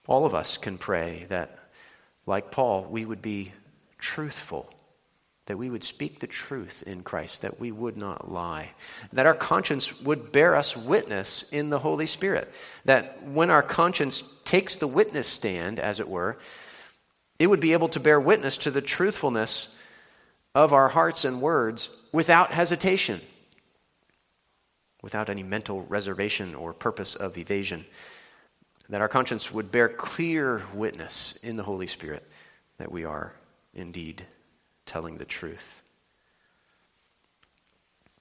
All 0.06 0.24
of 0.24 0.34
us 0.34 0.56
can 0.56 0.78
pray 0.78 1.26
that, 1.28 1.58
like 2.26 2.50
Paul, 2.50 2.84
we 2.84 3.04
would 3.04 3.22
be 3.22 3.52
truthful, 3.98 4.72
that 5.46 5.58
we 5.58 5.70
would 5.70 5.84
speak 5.84 6.18
the 6.18 6.26
truth 6.26 6.82
in 6.86 7.02
Christ, 7.02 7.42
that 7.42 7.60
we 7.60 7.70
would 7.70 7.96
not 7.96 8.30
lie, 8.30 8.70
that 9.12 9.26
our 9.26 9.34
conscience 9.34 10.00
would 10.02 10.32
bear 10.32 10.54
us 10.54 10.76
witness 10.76 11.44
in 11.50 11.70
the 11.70 11.78
Holy 11.78 12.06
Spirit, 12.06 12.52
that 12.84 13.22
when 13.22 13.50
our 13.50 13.62
conscience 13.62 14.22
takes 14.44 14.76
the 14.76 14.88
witness 14.88 15.26
stand, 15.26 15.78
as 15.78 16.00
it 16.00 16.08
were, 16.08 16.38
it 17.38 17.46
would 17.46 17.60
be 17.60 17.72
able 17.72 17.88
to 17.88 18.00
bear 18.00 18.20
witness 18.20 18.56
to 18.58 18.70
the 18.70 18.82
truthfulness 18.82 19.74
of 20.54 20.72
our 20.72 20.88
hearts 20.88 21.24
and 21.24 21.40
words 21.40 21.90
without 22.12 22.52
hesitation 22.52 23.20
without 25.06 25.30
any 25.30 25.44
mental 25.44 25.82
reservation 25.82 26.52
or 26.56 26.72
purpose 26.72 27.14
of 27.14 27.38
evasion. 27.38 27.86
That 28.88 29.00
our 29.00 29.06
conscience 29.06 29.52
would 29.52 29.70
bear 29.70 29.88
clear 29.88 30.64
witness 30.74 31.38
in 31.44 31.56
the 31.56 31.62
Holy 31.62 31.86
Spirit 31.86 32.28
that 32.78 32.90
we 32.90 33.04
are 33.04 33.32
indeed 33.72 34.26
telling 34.86 35.18
the 35.18 35.24
truth. 35.24 35.82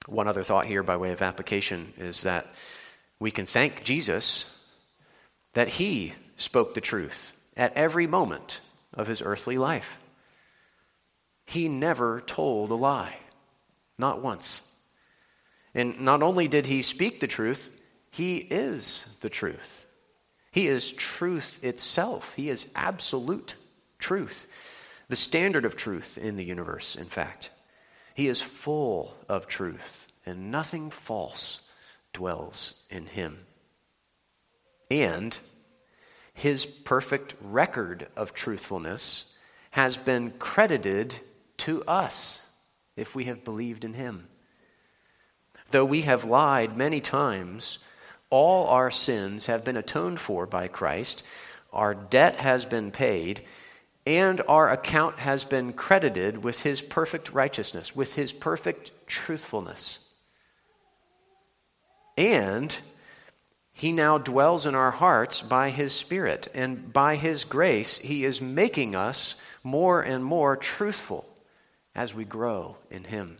One 0.06 0.28
other 0.28 0.42
thought 0.42 0.66
here, 0.66 0.82
by 0.82 0.96
way 0.96 1.12
of 1.12 1.22
application, 1.22 1.92
is 1.96 2.22
that 2.22 2.46
we 3.18 3.30
can 3.30 3.46
thank 3.46 3.82
Jesus 3.82 4.52
that 5.54 5.68
he 5.68 6.12
spoke 6.36 6.74
the 6.74 6.80
truth 6.80 7.32
at 7.56 7.72
every 7.74 8.06
moment 8.06 8.60
of 8.92 9.06
his 9.06 9.22
earthly 9.22 9.56
life. 9.56 9.98
He 11.46 11.68
never 11.68 12.20
told 12.20 12.70
a 12.70 12.74
lie, 12.74 13.18
not 13.98 14.20
once. 14.20 14.62
And 15.74 16.00
not 16.00 16.22
only 16.22 16.48
did 16.48 16.66
he 16.66 16.82
speak 16.82 17.20
the 17.20 17.26
truth, 17.26 17.70
he 18.10 18.36
is 18.36 19.06
the 19.20 19.30
truth. 19.30 19.86
He 20.50 20.68
is 20.68 20.92
truth 20.92 21.62
itself. 21.62 22.32
He 22.34 22.48
is 22.48 22.72
absolute 22.74 23.54
truth, 23.98 24.46
the 25.08 25.16
standard 25.16 25.64
of 25.64 25.76
truth 25.76 26.18
in 26.18 26.36
the 26.36 26.44
universe, 26.44 26.96
in 26.96 27.06
fact. 27.06 27.50
He 28.14 28.28
is 28.28 28.40
full 28.40 29.14
of 29.28 29.46
truth, 29.46 30.08
and 30.24 30.50
nothing 30.50 30.90
false 30.90 31.60
dwells 32.12 32.74
in 32.90 33.06
him. 33.06 33.46
And 34.90 35.36
his 36.32 36.66
perfect 36.66 37.34
record 37.40 38.08
of 38.16 38.32
truthfulness 38.32 39.32
has 39.70 39.96
been 39.96 40.30
credited 40.32 41.18
to 41.58 41.82
us 41.84 42.42
if 42.96 43.14
we 43.14 43.24
have 43.24 43.44
believed 43.44 43.84
in 43.84 43.94
him. 43.94 44.28
Though 45.70 45.84
we 45.84 46.02
have 46.02 46.24
lied 46.24 46.76
many 46.76 47.00
times, 47.00 47.78
all 48.30 48.66
our 48.68 48.90
sins 48.90 49.46
have 49.46 49.64
been 49.64 49.76
atoned 49.76 50.20
for 50.20 50.46
by 50.46 50.68
Christ, 50.68 51.22
our 51.72 51.94
debt 51.94 52.36
has 52.36 52.64
been 52.64 52.90
paid, 52.90 53.42
and 54.06 54.40
our 54.48 54.70
account 54.70 55.18
has 55.18 55.44
been 55.44 55.72
credited 55.72 56.44
with 56.44 56.62
his 56.62 56.80
perfect 56.80 57.32
righteousness, 57.32 57.96
with 57.96 58.14
his 58.14 58.32
perfect 58.32 58.92
truthfulness. 59.06 60.00
And 62.16 62.76
he 63.72 63.92
now 63.92 64.18
dwells 64.18 64.64
in 64.64 64.74
our 64.74 64.92
hearts 64.92 65.42
by 65.42 65.70
his 65.70 65.92
Spirit, 65.92 66.48
and 66.54 66.92
by 66.92 67.16
his 67.16 67.44
grace, 67.44 67.98
he 67.98 68.24
is 68.24 68.40
making 68.40 68.94
us 68.94 69.34
more 69.62 70.00
and 70.00 70.24
more 70.24 70.56
truthful 70.56 71.28
as 71.94 72.14
we 72.14 72.24
grow 72.24 72.76
in 72.90 73.04
him. 73.04 73.36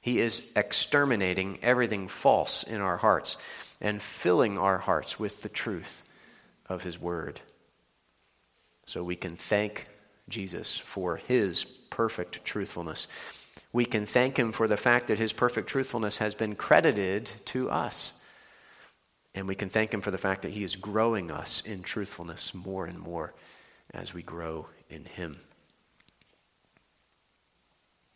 He 0.00 0.18
is 0.18 0.42
exterminating 0.56 1.60
everything 1.62 2.08
false 2.08 2.64
in 2.64 2.80
our 2.80 2.96
hearts 2.96 3.36
and 3.80 4.02
filling 4.02 4.58
our 4.58 4.78
hearts 4.78 5.18
with 5.18 5.42
the 5.42 5.48
truth 5.48 6.02
of 6.68 6.82
His 6.82 7.00
Word. 7.00 7.40
So 8.86 9.02
we 9.02 9.16
can 9.16 9.36
thank 9.36 9.86
Jesus 10.28 10.76
for 10.76 11.16
His 11.16 11.64
perfect 11.64 12.44
truthfulness. 12.44 13.08
We 13.72 13.84
can 13.84 14.06
thank 14.06 14.38
Him 14.38 14.52
for 14.52 14.68
the 14.68 14.76
fact 14.76 15.08
that 15.08 15.18
His 15.18 15.32
perfect 15.32 15.68
truthfulness 15.68 16.18
has 16.18 16.34
been 16.34 16.54
credited 16.54 17.30
to 17.46 17.70
us. 17.70 18.12
And 19.34 19.48
we 19.48 19.54
can 19.54 19.68
thank 19.68 19.92
Him 19.92 20.00
for 20.00 20.10
the 20.10 20.18
fact 20.18 20.42
that 20.42 20.52
He 20.52 20.62
is 20.62 20.76
growing 20.76 21.30
us 21.30 21.62
in 21.62 21.82
truthfulness 21.82 22.54
more 22.54 22.86
and 22.86 22.98
more 22.98 23.32
as 23.94 24.12
we 24.12 24.22
grow 24.22 24.66
in 24.90 25.04
Him. 25.04 25.40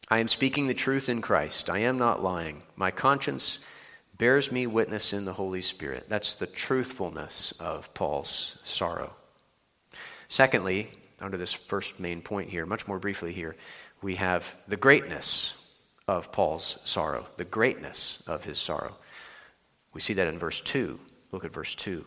I 0.08 0.18
am 0.18 0.28
speaking 0.28 0.66
the 0.66 0.74
truth 0.74 1.08
in 1.08 1.20
Christ. 1.20 1.68
I 1.68 1.78
am 1.78 1.98
not 1.98 2.22
lying. 2.22 2.62
My 2.76 2.90
conscience 2.90 3.58
bears 4.16 4.52
me 4.52 4.66
witness 4.66 5.12
in 5.12 5.24
the 5.24 5.32
Holy 5.32 5.62
Spirit. 5.62 6.08
That's 6.08 6.34
the 6.34 6.46
truthfulness 6.46 7.52
of 7.58 7.92
Paul's 7.92 8.56
sorrow. 8.62 9.14
Secondly, 10.28 10.90
under 11.20 11.36
this 11.36 11.52
first 11.52 11.98
main 12.00 12.20
point 12.20 12.50
here, 12.50 12.66
much 12.66 12.86
more 12.86 12.98
briefly 12.98 13.32
here, 13.32 13.56
we 14.02 14.16
have 14.16 14.56
the 14.68 14.76
greatness 14.76 15.56
of 16.08 16.32
Paul's 16.32 16.78
sorrow, 16.84 17.26
the 17.36 17.44
greatness 17.44 18.22
of 18.26 18.44
his 18.44 18.58
sorrow. 18.58 18.96
We 19.92 20.00
see 20.00 20.14
that 20.14 20.26
in 20.26 20.38
verse 20.38 20.60
2. 20.60 20.98
Look 21.32 21.44
at 21.44 21.52
verse 21.52 21.74
2. 21.74 22.04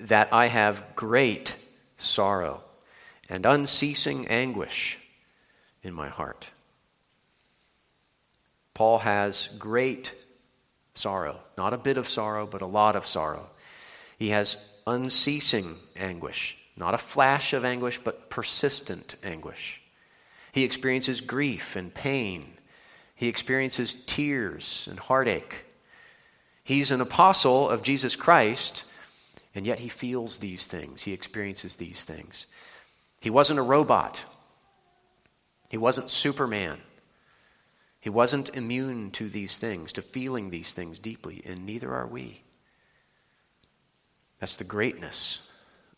That 0.00 0.28
I 0.32 0.46
have 0.46 0.84
great 0.94 1.56
sorrow 1.96 2.62
and 3.28 3.44
unceasing 3.44 4.28
anguish 4.28 4.98
in 5.82 5.92
my 5.92 6.08
heart. 6.08 6.48
Paul 8.74 8.98
has 8.98 9.48
great 9.58 10.14
sorrow, 10.94 11.40
not 11.56 11.72
a 11.72 11.78
bit 11.78 11.96
of 11.96 12.08
sorrow, 12.08 12.46
but 12.46 12.62
a 12.62 12.66
lot 12.66 12.94
of 12.94 13.06
sorrow. 13.06 13.48
He 14.18 14.28
has 14.28 14.56
unceasing 14.86 15.76
anguish, 15.96 16.56
not 16.76 16.94
a 16.94 16.98
flash 16.98 17.52
of 17.52 17.64
anguish, 17.64 17.98
but 17.98 18.30
persistent 18.30 19.16
anguish. 19.22 19.80
He 20.52 20.64
experiences 20.64 21.20
grief 21.20 21.76
and 21.76 21.92
pain. 21.92 22.54
He 23.14 23.28
experiences 23.28 23.94
tears 24.06 24.86
and 24.90 24.98
heartache. 24.98 25.64
He's 26.64 26.90
an 26.90 27.00
apostle 27.00 27.68
of 27.68 27.82
Jesus 27.82 28.16
Christ, 28.16 28.84
and 29.54 29.66
yet 29.66 29.80
he 29.80 29.88
feels 29.88 30.38
these 30.38 30.66
things. 30.66 31.02
He 31.02 31.12
experiences 31.12 31.76
these 31.76 32.04
things. 32.04 32.46
He 33.20 33.30
wasn't 33.30 33.60
a 33.60 33.62
robot. 33.62 34.24
He 35.68 35.76
wasn't 35.76 36.10
Superman. 36.10 36.78
He 38.00 38.10
wasn't 38.10 38.54
immune 38.54 39.10
to 39.12 39.28
these 39.28 39.58
things, 39.58 39.92
to 39.94 40.02
feeling 40.02 40.50
these 40.50 40.72
things 40.72 40.98
deeply, 40.98 41.42
and 41.44 41.66
neither 41.66 41.92
are 41.92 42.06
we. 42.06 42.42
That's 44.38 44.56
the 44.56 44.64
greatness 44.64 45.42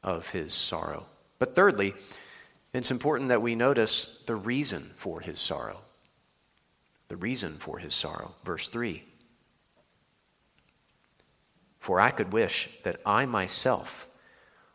of 0.02 0.30
his 0.30 0.54
sorrow. 0.54 1.07
But 1.38 1.54
thirdly, 1.54 1.95
it's 2.73 2.90
important 2.90 3.28
that 3.30 3.42
we 3.42 3.54
notice 3.54 4.23
the 4.26 4.37
reason 4.37 4.90
for 4.95 5.21
his 5.21 5.40
sorrow. 5.40 5.80
The 7.09 7.16
reason 7.16 7.54
for 7.54 7.78
his 7.78 7.95
sorrow. 7.95 8.35
Verse 8.45 8.68
3 8.68 9.02
For 11.80 12.00
I 12.00 12.11
could 12.11 12.33
wish 12.33 12.68
that 12.83 13.00
I 13.04 13.26
myself 13.26 14.07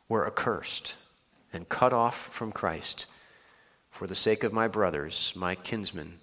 were 0.09 0.27
accursed 0.27 0.95
and 1.51 1.69
cut 1.69 1.93
off 1.93 2.17
from 2.17 2.51
Christ 2.51 3.05
for 3.91 4.07
the 4.07 4.15
sake 4.15 4.43
of 4.43 4.51
my 4.51 4.67
brothers, 4.67 5.33
my 5.35 5.53
kinsmen, 5.53 6.19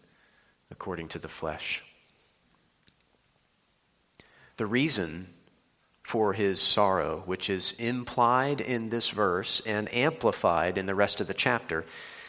according 0.71 1.09
to 1.09 1.19
the 1.21 1.29
flesh. 1.29 1.85
The 4.57 4.67
reason 4.67 5.29
for 6.11 6.33
his 6.33 6.61
sorrow, 6.61 7.23
which 7.25 7.49
is 7.49 7.71
implied 7.79 8.61
in 8.61 8.89
this 8.89 9.11
verse 9.11 9.61
and 9.65 9.95
amplified 9.95 10.77
in 10.77 10.87
the 10.87 10.95
rest 10.95 11.21
of 11.21 11.29
the 11.29 11.33
chapter, 11.33 11.85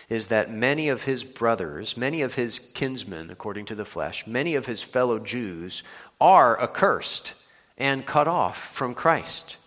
is 0.07 0.27
that 0.27 0.51
many 0.51 0.87
of 0.87 1.05
his 1.05 1.23
brothers, 1.23 1.97
many 1.97 2.21
of 2.21 2.35
his 2.35 2.59
kinsmen, 2.75 3.31
according 3.31 3.65
to 3.65 3.73
the 3.73 3.83
flesh, 3.83 4.27
many 4.27 4.53
of 4.53 4.67
his 4.67 4.83
fellow 4.83 5.17
Jews 5.17 5.81
are 6.19 6.61
accursed 6.61 7.33
and 7.75 8.05
cut 8.05 8.27
off 8.27 8.55
from 8.71 8.93
Christ. 8.93 9.57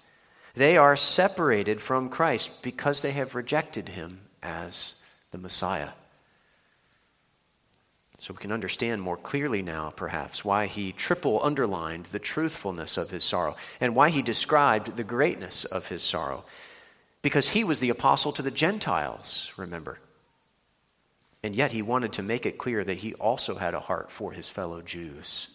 They 0.55 0.77
are 0.77 0.95
separated 0.95 1.81
from 1.81 2.09
Christ 2.09 2.63
because 2.63 3.03
they 3.03 3.11
have 3.11 3.35
rejected 3.35 3.89
him 3.89 4.21
as 4.45 4.95
the 5.33 5.39
Messiah. 5.39 5.89
So 8.25 8.33
we 8.33 8.39
can 8.39 8.53
understand 8.53 9.03
more 9.03 9.19
clearly 9.19 9.61
now, 9.61 9.93
perhaps, 9.95 10.43
why 10.43 10.65
he 10.65 10.93
triple 10.93 11.45
underlined 11.45 12.07
the 12.07 12.19
truthfulness 12.19 12.97
of 12.97 13.11
his 13.11 13.23
sorrow 13.23 13.55
and 13.83 13.95
why 13.95 14.09
he 14.09 14.23
described 14.23 14.97
the 14.97 15.05
greatness 15.05 15.67
of 15.67 15.89
his 15.89 16.03
sorrow. 16.03 16.47
Because 17.21 17.51
he 17.51 17.65
was 17.65 17.81
the 17.81 17.91
apostle 17.91 18.33
to 18.33 18.41
the 18.41 18.51
Gentiles, 18.51 19.53
remember. 19.59 19.99
And 21.43 21.55
yet 21.55 21.73
he 21.73 21.83
wanted 21.83 22.15
to 22.15 22.23
make 22.23 22.47
it 22.47 22.57
clear 22.57 22.83
that 22.83 22.97
he 22.97 23.13
also 23.13 23.57
had 23.57 23.75
a 23.75 23.81
heart 23.81 24.11
for 24.11 24.33
his 24.33 24.49
fellow 24.49 24.81
Jews. 24.81 25.49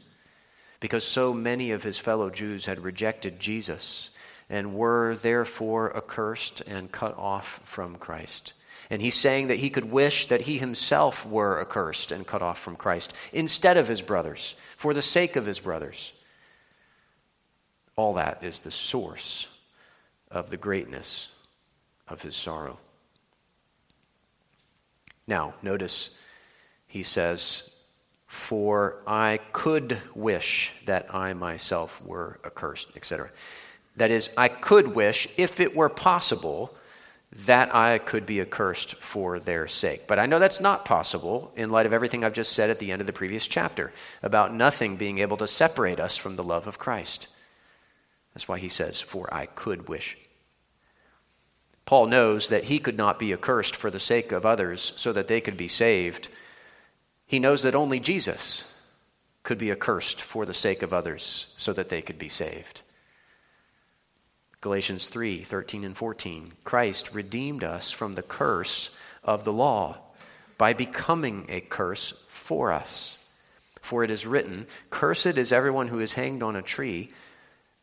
Because 0.79 1.03
so 1.03 1.33
many 1.33 1.71
of 1.71 1.81
his 1.81 1.97
fellow 1.97 2.29
Jews 2.29 2.67
had 2.67 2.83
rejected 2.83 3.39
Jesus 3.39 4.11
and 4.47 4.75
were 4.75 5.15
therefore 5.15 5.97
accursed 5.97 6.61
and 6.67 6.91
cut 6.91 7.17
off 7.17 7.61
from 7.63 7.95
Christ. 7.95 8.53
And 8.89 9.01
he's 9.01 9.15
saying 9.15 9.47
that 9.47 9.59
he 9.59 9.69
could 9.69 9.91
wish 9.91 10.27
that 10.27 10.41
he 10.41 10.57
himself 10.57 11.25
were 11.25 11.61
accursed 11.61 12.11
and 12.11 12.25
cut 12.25 12.41
off 12.41 12.57
from 12.57 12.75
Christ 12.75 13.13
instead 13.31 13.77
of 13.77 13.87
his 13.87 14.01
brothers, 14.01 14.55
for 14.77 14.93
the 14.93 15.01
sake 15.01 15.35
of 15.35 15.45
his 15.45 15.59
brothers. 15.59 16.13
All 17.95 18.13
that 18.13 18.43
is 18.43 18.61
the 18.61 18.71
source 18.71 19.47
of 20.31 20.49
the 20.49 20.57
greatness 20.57 21.29
of 22.07 22.21
his 22.21 22.35
sorrow. 22.35 22.79
Now, 25.27 25.53
notice 25.61 26.17
he 26.87 27.03
says, 27.03 27.69
For 28.25 29.03
I 29.05 29.39
could 29.53 29.99
wish 30.15 30.73
that 30.85 31.13
I 31.13 31.33
myself 31.33 32.01
were 32.03 32.39
accursed, 32.43 32.89
etc. 32.95 33.29
That 33.97 34.09
is, 34.09 34.31
I 34.35 34.47
could 34.47 34.87
wish, 34.87 35.27
if 35.37 35.59
it 35.59 35.75
were 35.75 35.89
possible, 35.89 36.75
that 37.31 37.73
I 37.75 37.99
could 37.99 38.25
be 38.25 38.41
accursed 38.41 38.95
for 38.95 39.39
their 39.39 39.67
sake. 39.67 40.07
But 40.07 40.17
I 40.17 40.25
know 40.25 40.39
that's 40.39 40.61
not 40.61 40.85
possible 40.85 41.51
in 41.55 41.69
light 41.69 41.85
of 41.85 41.93
everything 41.93 42.23
I've 42.23 42.33
just 42.33 42.53
said 42.53 42.69
at 42.69 42.79
the 42.79 42.91
end 42.91 43.01
of 43.01 43.07
the 43.07 43.13
previous 43.13 43.47
chapter 43.47 43.91
about 44.23 44.53
nothing 44.53 44.95
being 44.95 45.19
able 45.19 45.37
to 45.37 45.47
separate 45.47 45.99
us 45.99 46.17
from 46.17 46.35
the 46.35 46.43
love 46.43 46.65
of 46.65 46.79
Christ. 46.79 47.27
That's 48.33 48.47
why 48.47 48.57
he 48.57 48.69
says, 48.69 48.99
For 48.99 49.31
I 49.33 49.45
could 49.45 49.87
wish. 49.87 50.17
Paul 51.85 52.07
knows 52.07 52.49
that 52.49 52.65
he 52.65 52.79
could 52.79 52.97
not 52.97 53.19
be 53.19 53.33
accursed 53.33 53.75
for 53.75 53.91
the 53.91 53.99
sake 53.99 54.31
of 54.31 54.45
others 54.45 54.93
so 54.95 55.11
that 55.13 55.27
they 55.27 55.41
could 55.41 55.57
be 55.57 55.67
saved. 55.67 56.29
He 57.25 57.39
knows 57.39 57.63
that 57.63 57.75
only 57.75 57.99
Jesus 57.99 58.65
could 59.43 59.57
be 59.57 59.71
accursed 59.71 60.21
for 60.21 60.45
the 60.45 60.53
sake 60.53 60.83
of 60.83 60.93
others 60.93 61.47
so 61.57 61.73
that 61.73 61.89
they 61.89 62.01
could 62.01 62.19
be 62.19 62.29
saved. 62.29 62.81
Galatians 64.61 65.07
3 65.09 65.43
13 65.43 65.83
and 65.83 65.95
14. 65.95 66.53
Christ 66.63 67.13
redeemed 67.13 67.63
us 67.63 67.91
from 67.91 68.13
the 68.13 68.21
curse 68.21 68.89
of 69.23 69.43
the 69.43 69.53
law 69.53 69.97
by 70.57 70.73
becoming 70.73 71.45
a 71.47 71.61
curse 71.61 72.11
for 72.27 72.71
us. 72.71 73.17
For 73.81 74.03
it 74.03 74.11
is 74.11 74.25
written, 74.25 74.67
Cursed 74.89 75.37
is 75.37 75.51
everyone 75.51 75.87
who 75.87 75.99
is 75.99 76.13
hanged 76.13 76.43
on 76.43 76.55
a 76.55 76.61
tree, 76.61 77.11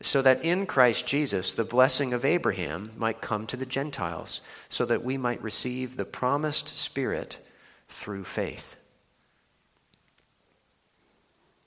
so 0.03 0.21
that 0.21 0.45
in 0.45 0.67
Christ 0.67 1.07
Jesus 1.07 1.55
the 1.55 1.65
blessing 1.65 2.13
of 2.13 2.25
Abraham 2.25 2.93
might 2.97 3.23
come 3.23 3.47
to 3.47 3.57
the 3.57 3.65
Gentiles, 3.65 4.43
so 4.69 4.85
that 4.85 5.03
we 5.03 5.17
might 5.17 5.43
receive 5.43 5.97
the 5.97 6.05
promised 6.05 6.69
Spirit 6.69 7.39
through 7.89 8.25
faith. 8.25 8.77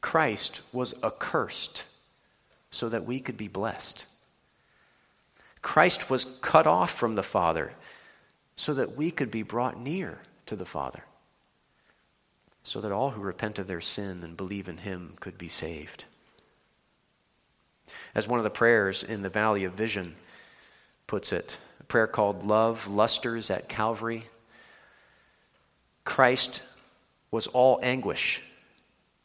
Christ 0.01 0.61
was 0.71 0.93
accursed 1.03 1.85
so 2.69 2.87
that 2.89 3.05
we 3.05 3.19
could 3.19 3.37
be 3.37 3.47
blessed. 3.47 4.05
Christ 5.61 6.09
was 6.09 6.25
cut 6.41 6.67
off 6.67 6.91
from 6.91 7.13
the 7.13 7.23
Father 7.23 7.73
so 8.55 8.73
that 8.73 8.95
we 8.95 9.11
could 9.11 9.31
be 9.31 9.43
brought 9.43 9.79
near 9.79 10.19
to 10.45 10.55
the 10.55 10.65
Father, 10.65 11.03
so 12.63 12.81
that 12.81 12.91
all 12.91 13.11
who 13.11 13.21
repent 13.21 13.59
of 13.59 13.67
their 13.67 13.81
sin 13.81 14.23
and 14.23 14.37
believe 14.37 14.69
in 14.69 14.77
Him 14.77 15.13
could 15.19 15.37
be 15.37 15.47
saved. 15.47 16.05
As 18.13 18.27
one 18.27 18.39
of 18.39 18.43
the 18.43 18.49
prayers 18.49 19.03
in 19.03 19.21
the 19.21 19.29
Valley 19.29 19.63
of 19.63 19.73
Vision 19.73 20.15
puts 21.07 21.33
it, 21.33 21.57
a 21.79 21.83
prayer 21.83 22.07
called 22.07 22.45
Love 22.45 22.87
Lusters 22.87 23.49
at 23.49 23.67
Calvary. 23.67 24.25
Christ 26.03 26.61
was 27.31 27.47
all 27.47 27.79
anguish 27.81 28.41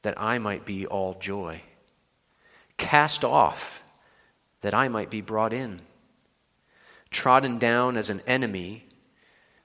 that 0.03 0.21
I 0.21 0.39
might 0.39 0.65
be 0.65 0.87
all 0.87 1.15
joy, 1.15 1.63
cast 2.77 3.25
off 3.25 3.83
that 4.61 4.75
I 4.75 4.89
might 4.89 5.11
be 5.11 5.21
brought 5.21 5.53
in 5.53 5.81
trodden 7.15 7.59
down 7.59 7.97
as 7.97 8.11
an 8.11 8.21
enemy 8.27 8.85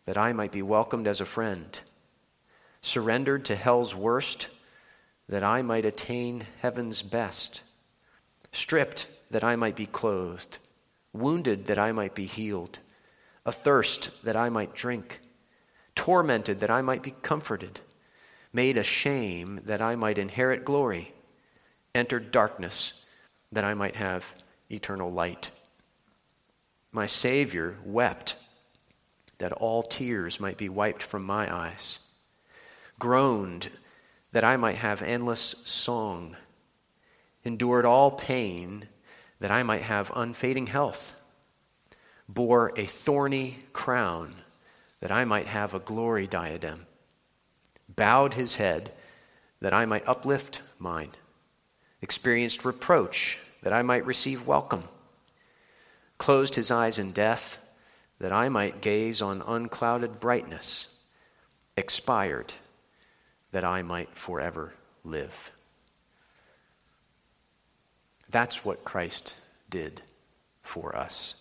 that 0.05 0.17
I 0.17 0.31
might 0.33 0.51
be 0.51 0.61
welcomed 0.61 1.07
as 1.07 1.19
a 1.19 1.25
friend, 1.25 1.79
surrendered 2.81 3.43
to 3.45 3.55
hell's 3.55 3.95
worst 3.95 4.47
that 5.27 5.43
I 5.43 5.63
might 5.63 5.83
attain 5.83 6.45
heaven's 6.61 7.01
best, 7.01 7.63
stripped 8.51 9.07
that 9.31 9.43
I 9.43 9.55
might 9.55 9.75
be 9.75 9.87
clothed, 9.87 10.59
wounded 11.11 11.65
that 11.65 11.79
I 11.79 11.91
might 11.91 12.13
be 12.13 12.25
healed, 12.25 12.77
athirst 13.45 14.23
that 14.23 14.35
I 14.35 14.49
might 14.49 14.75
drink, 14.75 15.19
tormented 15.95 16.59
that 16.59 16.69
I 16.69 16.81
might 16.81 17.01
be 17.01 17.15
comforted, 17.23 17.81
made 18.53 18.77
a 18.77 18.83
shame 18.83 19.61
that 19.65 19.81
I 19.81 19.95
might 19.95 20.19
inherit 20.19 20.65
glory, 20.65 21.13
entered 21.95 22.31
darkness 22.31 22.93
that 23.51 23.63
I 23.63 23.73
might 23.73 23.95
have 23.95 24.35
eternal 24.69 25.11
light 25.11 25.49
my 26.91 27.05
Savior 27.05 27.77
wept 27.85 28.35
that 29.37 29.51
all 29.53 29.83
tears 29.83 30.39
might 30.39 30.57
be 30.57 30.69
wiped 30.69 31.03
from 31.03 31.23
my 31.23 31.53
eyes, 31.53 31.99
groaned 32.97 33.69
that 34.31 34.43
I 34.43 34.57
might 34.57 34.75
have 34.75 35.01
endless 35.01 35.55
song, 35.63 36.35
endured 37.43 37.85
all 37.85 38.11
pain 38.11 38.87
that 39.39 39.51
I 39.51 39.63
might 39.63 39.81
have 39.81 40.11
unfading 40.15 40.67
health, 40.67 41.13
bore 42.27 42.73
a 42.75 42.85
thorny 42.85 43.59
crown 43.71 44.35
that 44.99 45.11
I 45.11 45.25
might 45.25 45.47
have 45.47 45.73
a 45.73 45.79
glory 45.79 46.27
diadem, 46.27 46.85
bowed 47.87 48.33
his 48.33 48.55
head 48.55 48.91
that 49.61 49.73
I 49.73 49.85
might 49.85 50.07
uplift 50.07 50.61
mine, 50.77 51.11
experienced 52.01 52.65
reproach 52.65 53.39
that 53.61 53.73
I 53.73 53.81
might 53.81 54.05
receive 54.05 54.47
welcome 54.47 54.83
closed 56.19 56.53
his 56.53 56.69
eyes 56.69 56.99
in 56.99 57.11
death 57.11 57.57
that 58.19 58.31
I 58.31 58.49
might 58.49 58.81
gaze 58.81 59.21
on 59.21 59.41
unclouded 59.41 60.19
brightness, 60.19 60.89
expired 61.75 62.53
that 63.51 63.63
I 63.63 63.81
might 63.81 64.15
forever 64.15 64.73
live. 65.03 65.53
That's 68.29 68.63
what 68.63 68.83
Christ 68.83 69.35
did 69.69 70.03
for 70.61 70.95
us. 70.95 71.33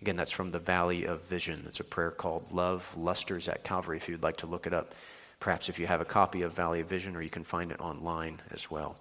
Again, 0.00 0.16
that's 0.16 0.32
from 0.32 0.48
the 0.48 0.58
Valley 0.58 1.04
of 1.04 1.22
Vision. 1.24 1.64
It's 1.66 1.78
a 1.78 1.84
prayer 1.84 2.10
called 2.10 2.50
Love 2.50 2.92
Lusters 2.96 3.48
at 3.48 3.62
Calvary, 3.62 3.98
if 3.98 4.08
you'd 4.08 4.22
like 4.22 4.38
to 4.38 4.46
look 4.46 4.66
it 4.66 4.72
up. 4.72 4.94
Perhaps 5.38 5.68
if 5.68 5.78
you 5.78 5.86
have 5.86 6.00
a 6.00 6.06
copy 6.06 6.42
of 6.42 6.52
Valley 6.52 6.80
of 6.80 6.88
Vision, 6.88 7.14
or 7.14 7.22
you 7.22 7.30
can 7.30 7.44
find 7.44 7.70
it 7.70 7.80
online 7.80 8.40
as 8.50 8.70
well. 8.70 8.96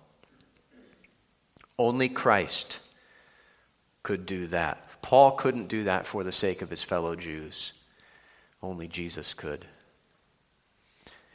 Only 1.77 2.09
Christ 2.09 2.81
could 4.03 4.25
do 4.25 4.47
that. 4.47 4.85
Paul 5.01 5.31
couldn't 5.31 5.67
do 5.67 5.83
that 5.83 6.05
for 6.05 6.23
the 6.23 6.31
sake 6.31 6.61
of 6.61 6.69
his 6.69 6.83
fellow 6.83 7.15
Jews, 7.15 7.73
only 8.61 8.87
Jesus 8.87 9.33
could. 9.33 9.65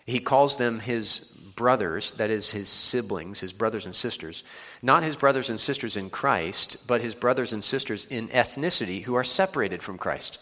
He 0.06 0.20
calls 0.20 0.58
them 0.58 0.80
his 0.80 1.20
brothers, 1.56 2.12
that 2.12 2.30
is, 2.30 2.50
his 2.50 2.68
siblings, 2.68 3.40
his 3.40 3.52
brothers 3.52 3.86
and 3.86 3.94
sisters. 3.94 4.44
Not 4.82 5.02
his 5.02 5.16
brothers 5.16 5.48
and 5.48 5.58
sisters 5.58 5.96
in 5.96 6.10
Christ, 6.10 6.76
but 6.86 7.00
his 7.00 7.14
brothers 7.14 7.52
and 7.52 7.64
sisters 7.64 8.04
in 8.04 8.28
ethnicity 8.28 9.02
who 9.02 9.14
are 9.14 9.24
separated 9.24 9.82
from 9.82 9.96
Christ. 9.96 10.38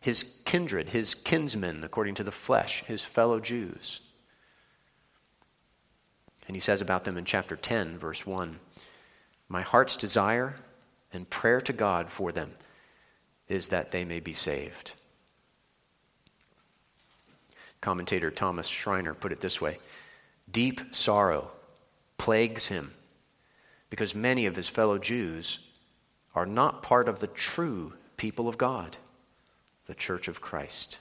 His 0.00 0.40
kindred, 0.44 0.90
his 0.90 1.14
kinsmen, 1.14 1.82
according 1.82 2.14
to 2.16 2.24
the 2.24 2.30
flesh, 2.30 2.84
his 2.84 3.02
fellow 3.02 3.40
Jews. 3.40 4.00
And 6.46 6.56
he 6.56 6.60
says 6.60 6.80
about 6.80 7.04
them 7.04 7.18
in 7.18 7.24
chapter 7.24 7.56
10, 7.56 7.98
verse 7.98 8.24
1 8.24 8.60
My 9.48 9.62
heart's 9.62 9.96
desire 9.96 10.56
and 11.12 11.28
prayer 11.28 11.60
to 11.62 11.72
God 11.72 12.10
for 12.10 12.32
them 12.32 12.52
is 13.48 13.68
that 13.68 13.90
they 13.90 14.04
may 14.04 14.20
be 14.20 14.32
saved. 14.32 14.92
Commentator 17.80 18.30
Thomas 18.30 18.66
Schreiner 18.66 19.14
put 19.14 19.32
it 19.32 19.40
this 19.40 19.60
way 19.60 19.78
Deep 20.50 20.94
sorrow 20.94 21.50
plagues 22.16 22.66
him 22.66 22.92
because 23.90 24.14
many 24.14 24.46
of 24.46 24.56
his 24.56 24.68
fellow 24.68 24.98
Jews 24.98 25.60
are 26.34 26.46
not 26.46 26.82
part 26.82 27.08
of 27.08 27.20
the 27.20 27.26
true 27.26 27.94
people 28.16 28.48
of 28.48 28.58
God, 28.58 28.96
the 29.86 29.94
church 29.94 30.28
of 30.28 30.40
Christ. 30.40 30.98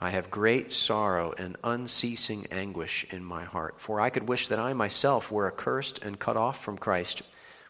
I 0.00 0.10
have 0.10 0.30
great 0.30 0.70
sorrow 0.70 1.34
and 1.36 1.56
unceasing 1.64 2.46
anguish 2.52 3.04
in 3.10 3.24
my 3.24 3.44
heart, 3.44 3.80
for 3.80 4.00
I 4.00 4.10
could 4.10 4.28
wish 4.28 4.46
that 4.48 4.60
I 4.60 4.72
myself 4.72 5.32
were 5.32 5.48
accursed 5.48 6.04
and 6.04 6.20
cut 6.20 6.36
off 6.36 6.62
from 6.62 6.78
Christ 6.78 7.22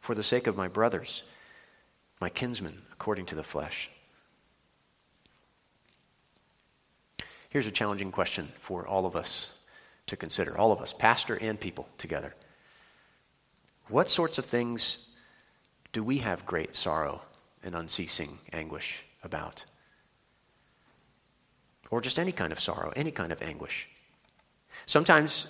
for 0.09 0.15
the 0.15 0.23
sake 0.23 0.47
of 0.47 0.57
my 0.57 0.69
brothers, 0.69 1.23
my 2.19 2.31
kinsmen, 2.31 2.81
according 2.95 3.27
to 3.27 3.35
the 3.35 3.43
flesh. 3.43 3.91
Here's 7.51 7.67
a 7.67 7.71
challenging 7.71 8.11
question 8.11 8.49
for 8.59 8.87
all 8.87 9.05
of 9.05 9.15
us 9.15 9.53
to 10.07 10.17
consider, 10.17 10.57
all 10.57 10.73
of 10.73 10.81
us, 10.81 10.95
pastor 10.95 11.37
and 11.37 11.61
people 11.61 11.91
together. 11.99 12.35
What 13.89 14.09
sorts 14.09 14.39
of 14.39 14.47
things 14.47 15.09
do 15.93 16.03
we 16.03 16.21
have 16.21 16.47
great 16.47 16.75
sorrow 16.75 17.21
and 17.63 17.75
unceasing 17.75 18.39
anguish 18.51 19.05
about? 19.23 19.67
Or 21.91 22.01
just 22.01 22.19
any 22.19 22.33
kind 22.33 22.51
of 22.51 22.61
sorrow, 22.61 22.95
any 22.97 23.11
kind 23.11 23.31
of 23.31 23.43
anguish. 23.43 23.91
Sometimes, 24.87 25.49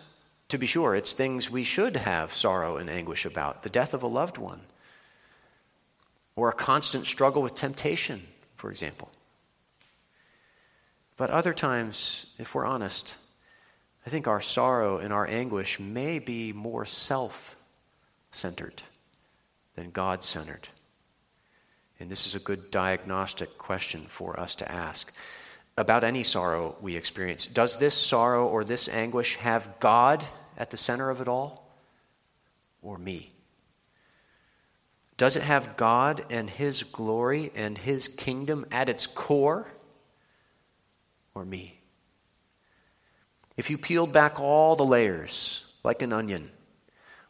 to 0.48 0.58
be 0.58 0.66
sure, 0.66 0.94
it's 0.94 1.12
things 1.12 1.50
we 1.50 1.64
should 1.64 1.96
have 1.96 2.34
sorrow 2.34 2.76
and 2.76 2.88
anguish 2.88 3.24
about 3.24 3.62
the 3.62 3.68
death 3.68 3.94
of 3.94 4.02
a 4.02 4.06
loved 4.06 4.38
one, 4.38 4.60
or 6.36 6.48
a 6.48 6.54
constant 6.54 7.06
struggle 7.06 7.42
with 7.42 7.54
temptation, 7.54 8.22
for 8.54 8.70
example. 8.70 9.10
But 11.16 11.30
other 11.30 11.52
times, 11.52 12.26
if 12.38 12.54
we're 12.54 12.64
honest, 12.64 13.16
I 14.06 14.10
think 14.10 14.26
our 14.26 14.40
sorrow 14.40 14.98
and 14.98 15.12
our 15.12 15.26
anguish 15.26 15.78
may 15.78 16.18
be 16.18 16.52
more 16.52 16.86
self 16.86 17.56
centered 18.30 18.82
than 19.74 19.90
God 19.90 20.22
centered. 20.22 20.68
And 22.00 22.08
this 22.08 22.26
is 22.26 22.34
a 22.34 22.38
good 22.38 22.70
diagnostic 22.70 23.58
question 23.58 24.06
for 24.08 24.38
us 24.38 24.54
to 24.56 24.70
ask 24.70 25.12
about 25.78 26.02
any 26.02 26.24
sorrow 26.24 26.76
we 26.80 26.96
experience. 26.96 27.46
Does 27.46 27.78
this 27.78 27.94
sorrow 27.94 28.46
or 28.46 28.64
this 28.64 28.88
anguish 28.88 29.36
have 29.36 29.78
God 29.78 30.24
at 30.56 30.70
the 30.70 30.76
center 30.76 31.08
of 31.08 31.20
it 31.20 31.28
all 31.28 31.70
or 32.82 32.98
me? 32.98 33.32
Does 35.16 35.36
it 35.36 35.42
have 35.42 35.76
God 35.76 36.24
and 36.30 36.50
His 36.50 36.82
glory 36.82 37.52
and 37.54 37.78
His 37.78 38.08
kingdom 38.08 38.66
at 38.70 38.88
its 38.88 39.06
core 39.06 39.68
or 41.34 41.44
me? 41.44 41.80
If 43.56 43.70
you 43.70 43.78
peeled 43.78 44.12
back 44.12 44.40
all 44.40 44.76
the 44.76 44.84
layers 44.84 45.64
like 45.84 46.02
an 46.02 46.12
onion, 46.12 46.50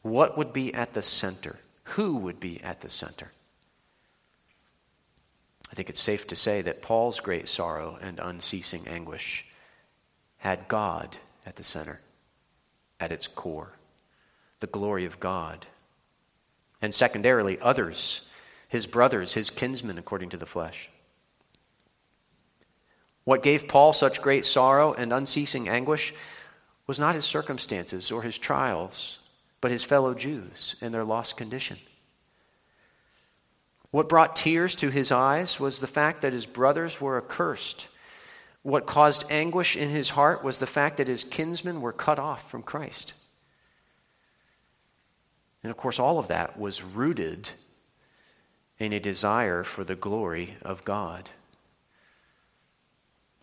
what 0.02 0.38
would 0.38 0.52
be 0.52 0.72
at 0.72 0.94
the 0.94 1.02
center? 1.02 1.58
Who 1.84 2.16
would 2.16 2.40
be 2.40 2.62
at 2.62 2.80
the 2.80 2.90
center? 2.90 3.30
I 5.70 5.74
think 5.74 5.90
it's 5.90 6.00
safe 6.00 6.26
to 6.28 6.36
say 6.36 6.62
that 6.62 6.82
Paul's 6.82 7.20
great 7.20 7.48
sorrow 7.48 7.98
and 8.00 8.18
unceasing 8.18 8.88
anguish 8.88 9.46
had 10.38 10.68
God 10.68 11.18
at 11.44 11.56
the 11.56 11.64
center, 11.64 12.00
at 13.00 13.12
its 13.12 13.28
core, 13.28 13.72
the 14.60 14.66
glory 14.66 15.04
of 15.04 15.20
God. 15.20 15.66
And 16.80 16.94
secondarily, 16.94 17.58
others, 17.60 18.28
his 18.68 18.86
brothers, 18.86 19.34
his 19.34 19.50
kinsmen, 19.50 19.98
according 19.98 20.30
to 20.30 20.36
the 20.36 20.46
flesh. 20.46 20.90
What 23.24 23.42
gave 23.42 23.68
Paul 23.68 23.92
such 23.92 24.22
great 24.22 24.46
sorrow 24.46 24.94
and 24.94 25.12
unceasing 25.12 25.68
anguish 25.68 26.14
was 26.86 26.98
not 26.98 27.14
his 27.14 27.26
circumstances 27.26 28.10
or 28.10 28.22
his 28.22 28.38
trials, 28.38 29.18
but 29.60 29.70
his 29.70 29.84
fellow 29.84 30.14
Jews 30.14 30.76
and 30.80 30.94
their 30.94 31.04
lost 31.04 31.36
condition. 31.36 31.78
What 33.90 34.08
brought 34.08 34.36
tears 34.36 34.74
to 34.76 34.90
his 34.90 35.10
eyes 35.10 35.58
was 35.58 35.80
the 35.80 35.86
fact 35.86 36.22
that 36.22 36.32
his 36.32 36.46
brothers 36.46 37.00
were 37.00 37.16
accursed. 37.16 37.88
What 38.62 38.86
caused 38.86 39.24
anguish 39.30 39.76
in 39.76 39.88
his 39.88 40.10
heart 40.10 40.44
was 40.44 40.58
the 40.58 40.66
fact 40.66 40.98
that 40.98 41.08
his 41.08 41.24
kinsmen 41.24 41.80
were 41.80 41.92
cut 41.92 42.18
off 42.18 42.50
from 42.50 42.62
Christ. 42.62 43.14
And 45.62 45.70
of 45.70 45.76
course, 45.76 45.98
all 45.98 46.18
of 46.18 46.28
that 46.28 46.58
was 46.58 46.82
rooted 46.82 47.50
in 48.78 48.92
a 48.92 49.00
desire 49.00 49.64
for 49.64 49.84
the 49.84 49.96
glory 49.96 50.56
of 50.62 50.84
God. 50.84 51.30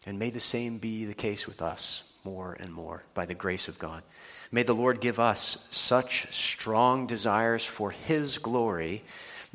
And 0.05 0.19
may 0.19 0.29
the 0.29 0.39
same 0.39 0.77
be 0.77 1.05
the 1.05 1.15
case 1.15 1.47
with 1.47 1.61
us 1.61 2.03
more 2.23 2.55
and 2.59 2.71
more 2.71 3.03
by 3.13 3.25
the 3.25 3.33
grace 3.33 3.67
of 3.67 3.79
God. 3.79 4.03
May 4.51 4.63
the 4.63 4.75
Lord 4.75 5.01
give 5.01 5.19
us 5.19 5.57
such 5.71 6.31
strong 6.33 7.07
desires 7.07 7.65
for 7.65 7.91
His 7.91 8.37
glory 8.37 9.03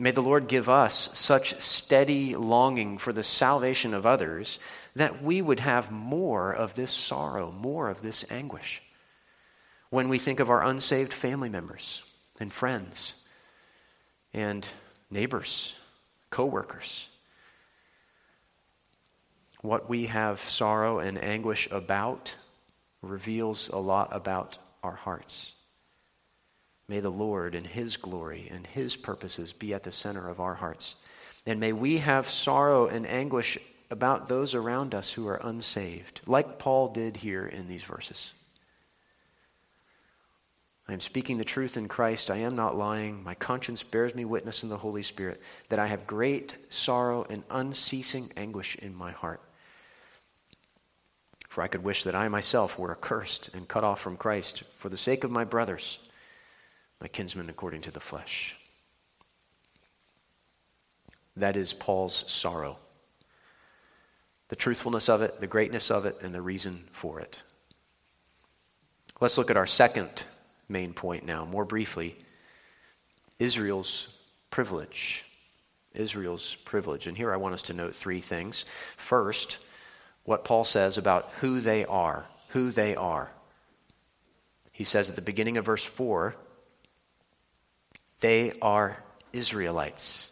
May 0.00 0.12
the 0.12 0.22
Lord 0.22 0.48
give 0.48 0.70
us 0.70 1.10
such 1.12 1.60
steady 1.60 2.34
longing 2.34 2.96
for 2.96 3.12
the 3.12 3.22
salvation 3.22 3.92
of 3.92 4.06
others 4.06 4.58
that 4.96 5.22
we 5.22 5.42
would 5.42 5.60
have 5.60 5.90
more 5.90 6.54
of 6.54 6.74
this 6.74 6.90
sorrow, 6.90 7.50
more 7.52 7.90
of 7.90 8.00
this 8.00 8.24
anguish. 8.30 8.80
When 9.90 10.08
we 10.08 10.18
think 10.18 10.40
of 10.40 10.48
our 10.48 10.64
unsaved 10.64 11.12
family 11.12 11.50
members 11.50 12.02
and 12.40 12.50
friends 12.50 13.14
and 14.32 14.66
neighbors, 15.10 15.74
co-workers, 16.30 17.06
what 19.60 19.90
we 19.90 20.06
have 20.06 20.40
sorrow 20.40 20.98
and 20.98 21.22
anguish 21.22 21.68
about 21.70 22.34
reveals 23.02 23.68
a 23.68 23.76
lot 23.76 24.08
about 24.12 24.56
our 24.82 24.94
hearts. 24.94 25.52
May 26.90 26.98
the 26.98 27.09
Lord 27.09 27.55
and 27.55 27.64
His 27.64 27.96
glory 27.96 28.48
and 28.50 28.66
His 28.66 28.96
purposes 28.96 29.53
be 29.53 29.72
at 29.72 29.85
the 29.85 29.92
center 29.92 30.29
of 30.29 30.40
our 30.40 30.57
hearts. 30.57 30.96
And 31.46 31.61
may 31.61 31.72
we 31.72 31.98
have 31.98 32.29
sorrow 32.29 32.88
and 32.88 33.07
anguish 33.07 33.57
about 33.92 34.26
those 34.26 34.57
around 34.57 34.92
us 34.92 35.12
who 35.12 35.29
are 35.29 35.37
unsaved, 35.37 36.20
like 36.26 36.59
Paul 36.59 36.88
did 36.88 37.18
here 37.18 37.46
in 37.46 37.68
these 37.68 37.85
verses. 37.85 38.33
I 40.88 40.92
am 40.92 40.98
speaking 40.98 41.38
the 41.38 41.44
truth 41.44 41.76
in 41.76 41.87
Christ. 41.87 42.29
I 42.29 42.38
am 42.38 42.57
not 42.57 42.76
lying. 42.76 43.22
My 43.22 43.37
conscience 43.37 43.85
bears 43.85 44.16
me 44.16 44.24
witness 44.24 44.64
in 44.64 44.68
the 44.68 44.76
Holy 44.76 45.05
Spirit 45.05 45.40
that 45.68 45.79
I 45.79 45.87
have 45.87 46.09
great 46.09 46.57
sorrow 46.70 47.24
and 47.31 47.44
unceasing 47.50 48.33
anguish 48.37 48.74
in 48.74 48.96
my 48.96 49.12
heart. 49.12 49.40
For 51.48 51.62
I 51.62 51.68
could 51.68 51.85
wish 51.85 52.03
that 52.03 52.16
I 52.16 52.26
myself 52.26 52.81
were 52.81 52.90
accursed 52.90 53.50
and 53.55 53.68
cut 53.68 53.85
off 53.85 54.00
from 54.00 54.16
Christ 54.16 54.64
for 54.76 54.88
the 54.88 54.96
sake 54.96 55.22
of 55.22 55.31
my 55.31 55.44
brothers 55.44 56.00
my 57.00 57.08
kinsman 57.08 57.48
according 57.48 57.80
to 57.82 57.90
the 57.90 58.00
flesh. 58.00 58.56
That 61.36 61.56
is 61.56 61.72
Paul's 61.72 62.24
sorrow. 62.30 62.78
The 64.48 64.56
truthfulness 64.56 65.08
of 65.08 65.22
it, 65.22 65.40
the 65.40 65.46
greatness 65.46 65.90
of 65.90 66.04
it, 66.06 66.18
and 66.22 66.34
the 66.34 66.42
reason 66.42 66.84
for 66.92 67.20
it. 67.20 67.42
Let's 69.20 69.38
look 69.38 69.50
at 69.50 69.56
our 69.56 69.66
second 69.66 70.24
main 70.68 70.92
point 70.92 71.24
now, 71.24 71.44
more 71.44 71.64
briefly 71.64 72.16
Israel's 73.38 74.08
privilege. 74.50 75.24
Israel's 75.92 76.56
privilege. 76.56 77.06
And 77.06 77.16
here 77.16 77.32
I 77.32 77.36
want 77.36 77.54
us 77.54 77.62
to 77.62 77.72
note 77.72 77.94
three 77.94 78.20
things. 78.20 78.64
First, 78.96 79.58
what 80.24 80.44
Paul 80.44 80.64
says 80.64 80.98
about 80.98 81.30
who 81.40 81.60
they 81.60 81.84
are. 81.84 82.26
Who 82.48 82.70
they 82.70 82.94
are. 82.94 83.30
He 84.72 84.84
says 84.84 85.10
at 85.10 85.16
the 85.16 85.22
beginning 85.22 85.56
of 85.56 85.64
verse 85.64 85.84
4 85.84 86.34
they 88.20 88.52
are 88.61 89.02
Israelites. 89.33 90.30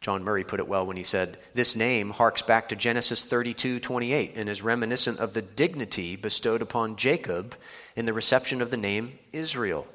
John 0.00 0.24
Murray 0.24 0.42
put 0.42 0.58
it 0.58 0.66
well 0.66 0.84
when 0.84 0.96
he 0.96 1.04
said, 1.04 1.38
This 1.54 1.76
name 1.76 2.10
harks 2.10 2.42
back 2.42 2.68
to 2.68 2.76
Genesis 2.76 3.24
32 3.24 3.78
28 3.78 4.32
and 4.34 4.48
is 4.48 4.60
reminiscent 4.60 5.20
of 5.20 5.32
the 5.32 5.42
dignity 5.42 6.16
bestowed 6.16 6.60
upon 6.60 6.96
Jacob 6.96 7.54
in 7.94 8.06
the 8.06 8.12
reception 8.12 8.60
of 8.60 8.70
the 8.70 8.76
name 8.76 9.18
Israel, 9.32 9.86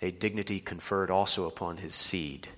a 0.00 0.10
dignity 0.10 0.60
conferred 0.60 1.10
also 1.10 1.46
upon 1.46 1.76
his 1.76 1.94
seed. 1.94 2.48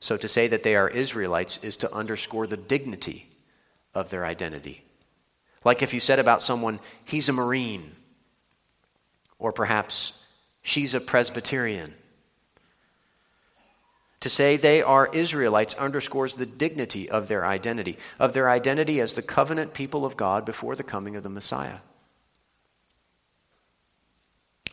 So 0.00 0.18
to 0.18 0.28
say 0.28 0.48
that 0.48 0.64
they 0.64 0.76
are 0.76 0.88
Israelites 0.88 1.58
is 1.62 1.78
to 1.78 1.94
underscore 1.94 2.46
the 2.46 2.56
dignity 2.56 3.30
of 3.94 4.10
their 4.10 4.26
identity. 4.26 4.84
Like 5.64 5.82
if 5.82 5.94
you 5.94 6.00
said 6.00 6.18
about 6.18 6.42
someone, 6.42 6.80
he's 7.04 7.28
a 7.30 7.32
Marine 7.32 7.92
or 9.42 9.52
perhaps 9.52 10.12
she's 10.62 10.94
a 10.94 11.00
Presbyterian. 11.00 11.92
To 14.20 14.30
say 14.30 14.56
they 14.56 14.82
are 14.82 15.10
Israelites 15.12 15.74
underscores 15.74 16.36
the 16.36 16.46
dignity 16.46 17.10
of 17.10 17.26
their 17.26 17.44
identity, 17.44 17.98
of 18.20 18.34
their 18.34 18.48
identity 18.48 19.00
as 19.00 19.14
the 19.14 19.22
covenant 19.22 19.74
people 19.74 20.06
of 20.06 20.16
God 20.16 20.44
before 20.44 20.76
the 20.76 20.84
coming 20.84 21.16
of 21.16 21.24
the 21.24 21.28
Messiah. 21.28 21.78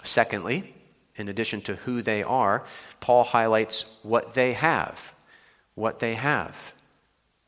Secondly, 0.03 0.75
in 1.15 1.27
addition 1.29 1.61
to 1.61 1.75
who 1.77 2.03
they 2.03 2.21
are, 2.21 2.63
Paul 2.99 3.23
highlights 3.23 3.85
what 4.03 4.35
they 4.35 4.53
have. 4.53 5.15
What 5.73 5.97
they 5.97 6.13
have. 6.13 6.73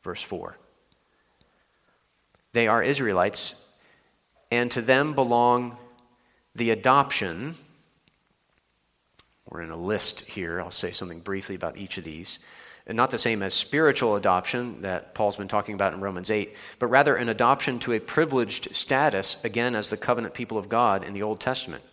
Verse 0.02 0.22
4. 0.22 0.56
They 2.52 2.66
are 2.66 2.82
Israelites, 2.82 3.54
and 4.50 4.72
to 4.72 4.82
them 4.82 5.14
belong 5.14 5.78
the 6.54 6.70
adoption, 6.70 7.54
we're 9.48 9.62
in 9.62 9.70
a 9.70 9.76
list 9.76 10.22
here. 10.22 10.60
I'll 10.60 10.70
say 10.70 10.92
something 10.92 11.20
briefly 11.20 11.54
about 11.54 11.78
each 11.78 11.98
of 11.98 12.04
these. 12.04 12.38
And 12.86 12.96
not 12.96 13.10
the 13.10 13.18
same 13.18 13.42
as 13.42 13.54
spiritual 13.54 14.16
adoption 14.16 14.82
that 14.82 15.14
Paul's 15.14 15.36
been 15.36 15.48
talking 15.48 15.74
about 15.74 15.94
in 15.94 16.00
Romans 16.00 16.30
8, 16.30 16.54
but 16.78 16.88
rather 16.88 17.14
an 17.14 17.28
adoption 17.28 17.78
to 17.80 17.92
a 17.92 18.00
privileged 18.00 18.74
status, 18.74 19.36
again, 19.44 19.76
as 19.76 19.88
the 19.88 19.96
covenant 19.96 20.34
people 20.34 20.58
of 20.58 20.68
God 20.68 21.04
in 21.04 21.12
the 21.12 21.22
Old 21.22 21.38
Testament. 21.38 21.84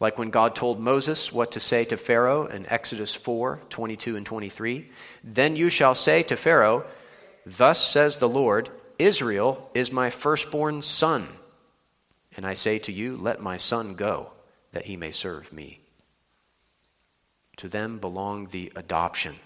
Like 0.00 0.16
when 0.16 0.30
God 0.30 0.54
told 0.54 0.80
Moses 0.80 1.30
what 1.30 1.52
to 1.52 1.60
say 1.60 1.84
to 1.84 1.98
Pharaoh 1.98 2.46
in 2.46 2.66
Exodus 2.66 3.14
4 3.14 3.60
22 3.68 4.16
and 4.16 4.24
23. 4.24 4.88
Then 5.22 5.56
you 5.56 5.68
shall 5.68 5.94
say 5.94 6.22
to 6.22 6.36
Pharaoh, 6.36 6.86
Thus 7.44 7.86
says 7.86 8.16
the 8.16 8.28
Lord 8.28 8.70
Israel 8.98 9.70
is 9.74 9.92
my 9.92 10.08
firstborn 10.08 10.80
son. 10.80 11.28
And 12.40 12.46
I 12.46 12.54
say 12.54 12.78
to 12.78 12.90
you, 12.90 13.18
Let 13.18 13.42
my 13.42 13.58
son 13.58 13.96
go, 13.96 14.30
that 14.72 14.86
he 14.86 14.96
may 14.96 15.10
serve 15.10 15.52
me. 15.52 15.78
To 17.58 17.68
them 17.68 17.98
belong 17.98 18.46
the 18.46 18.72
adoption, 18.74 19.36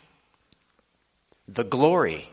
the 1.49 1.65
glory, 1.65 2.31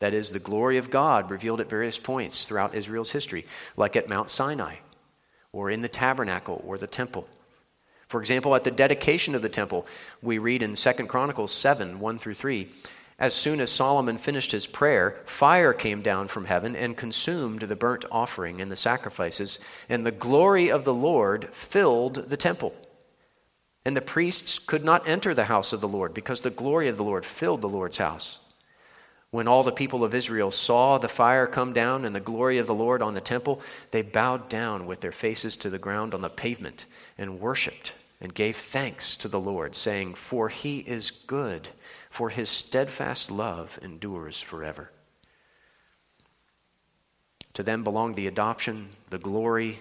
that 0.00 0.14
is, 0.14 0.32
the 0.32 0.40
glory 0.40 0.78
of 0.78 0.90
God 0.90 1.30
revealed 1.30 1.60
at 1.60 1.70
various 1.70 1.96
points 1.96 2.44
throughout 2.44 2.74
Israel's 2.74 3.12
history, 3.12 3.46
like 3.76 3.94
at 3.94 4.08
Mount 4.08 4.30
Sinai, 4.30 4.78
or 5.52 5.70
in 5.70 5.80
the 5.80 5.88
tabernacle 5.88 6.60
or 6.66 6.76
the 6.76 6.88
temple. 6.88 7.28
For 8.08 8.20
example, 8.20 8.52
at 8.56 8.64
the 8.64 8.72
dedication 8.72 9.36
of 9.36 9.42
the 9.42 9.48
temple, 9.48 9.86
we 10.22 10.38
read 10.38 10.64
in 10.64 10.74
2 10.74 10.92
Chronicles 11.06 11.52
7 11.52 12.00
1 12.00 12.18
through 12.18 12.34
3 12.34 12.68
as 13.18 13.34
soon 13.34 13.60
as 13.60 13.72
Solomon 13.72 14.18
finished 14.18 14.52
his 14.52 14.66
prayer, 14.66 15.16
fire 15.24 15.72
came 15.72 16.02
down 16.02 16.28
from 16.28 16.44
heaven 16.44 16.76
and 16.76 16.96
consumed 16.96 17.62
the 17.62 17.76
burnt 17.76 18.04
offering 18.10 18.60
and 18.60 18.70
the 18.70 18.76
sacrifices, 18.76 19.58
and 19.88 20.04
the 20.04 20.12
glory 20.12 20.70
of 20.70 20.84
the 20.84 20.94
Lord 20.94 21.48
filled 21.52 22.28
the 22.28 22.36
temple. 22.36 22.74
And 23.86 23.96
the 23.96 24.02
priests 24.02 24.58
could 24.58 24.84
not 24.84 25.08
enter 25.08 25.32
the 25.32 25.44
house 25.44 25.72
of 25.72 25.80
the 25.80 25.88
Lord 25.88 26.12
because 26.12 26.42
the 26.42 26.50
glory 26.50 26.88
of 26.88 26.98
the 26.98 27.04
Lord 27.04 27.24
filled 27.24 27.62
the 27.62 27.68
Lord's 27.68 27.98
house. 27.98 28.38
When 29.30 29.48
all 29.48 29.62
the 29.62 29.72
people 29.72 30.04
of 30.04 30.14
Israel 30.14 30.50
saw 30.50 30.98
the 30.98 31.08
fire 31.08 31.46
come 31.46 31.72
down 31.72 32.04
and 32.04 32.14
the 32.14 32.20
glory 32.20 32.58
of 32.58 32.66
the 32.66 32.74
Lord 32.74 33.00
on 33.00 33.14
the 33.14 33.20
temple, 33.20 33.62
they 33.92 34.02
bowed 34.02 34.48
down 34.48 34.86
with 34.86 35.00
their 35.00 35.12
faces 35.12 35.56
to 35.58 35.70
the 35.70 35.78
ground 35.78 36.12
on 36.12 36.20
the 36.20 36.28
pavement 36.28 36.84
and 37.16 37.40
worshiped 37.40 37.94
and 38.20 38.34
gave 38.34 38.56
thanks 38.56 39.16
to 39.18 39.28
the 39.28 39.40
Lord, 39.40 39.74
saying, 39.74 40.14
For 40.14 40.48
he 40.48 40.78
is 40.78 41.10
good 41.10 41.68
for 42.16 42.30
his 42.30 42.48
steadfast 42.48 43.30
love 43.30 43.78
endures 43.82 44.40
forever. 44.40 44.90
To 47.52 47.62
them 47.62 47.84
belong 47.84 48.14
the 48.14 48.26
adoption, 48.26 48.88
the 49.10 49.18
glory, 49.18 49.80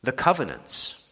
the 0.00 0.12
covenants. 0.12 1.02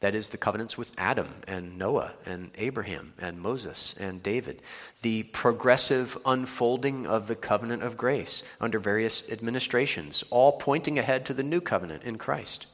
That 0.00 0.14
is, 0.14 0.30
the 0.30 0.38
covenants 0.38 0.78
with 0.78 0.92
Adam 0.96 1.28
and 1.46 1.76
Noah 1.76 2.12
and 2.24 2.52
Abraham 2.56 3.12
and 3.18 3.38
Moses 3.38 3.94
and 4.00 4.22
David. 4.22 4.62
The 5.02 5.24
progressive 5.24 6.16
unfolding 6.24 7.06
of 7.06 7.26
the 7.26 7.36
covenant 7.36 7.82
of 7.82 7.98
grace 7.98 8.42
under 8.62 8.78
various 8.78 9.30
administrations, 9.30 10.24
all 10.30 10.52
pointing 10.52 10.98
ahead 10.98 11.26
to 11.26 11.34
the 11.34 11.42
new 11.42 11.60
covenant 11.60 12.04
in 12.04 12.16
Christ. 12.16 12.66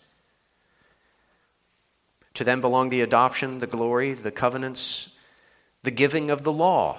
To 2.34 2.44
them 2.44 2.60
belong 2.60 2.90
the 2.90 3.00
adoption, 3.00 3.58
the 3.58 3.66
glory, 3.66 4.12
the 4.12 4.30
covenants, 4.30 5.08
the 5.82 5.90
giving 5.90 6.30
of 6.30 6.42
the 6.42 6.52
law, 6.52 6.98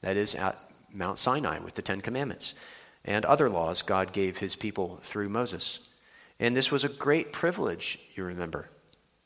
that 0.00 0.16
is, 0.16 0.34
at 0.34 0.58
Mount 0.92 1.18
Sinai 1.18 1.58
with 1.58 1.74
the 1.74 1.82
Ten 1.82 2.00
Commandments, 2.00 2.54
and 3.04 3.24
other 3.24 3.50
laws 3.50 3.82
God 3.82 4.12
gave 4.12 4.38
his 4.38 4.56
people 4.56 4.98
through 5.02 5.28
Moses. 5.28 5.80
And 6.38 6.56
this 6.56 6.72
was 6.72 6.84
a 6.84 6.88
great 6.88 7.32
privilege, 7.32 7.98
you 8.14 8.24
remember. 8.24 8.70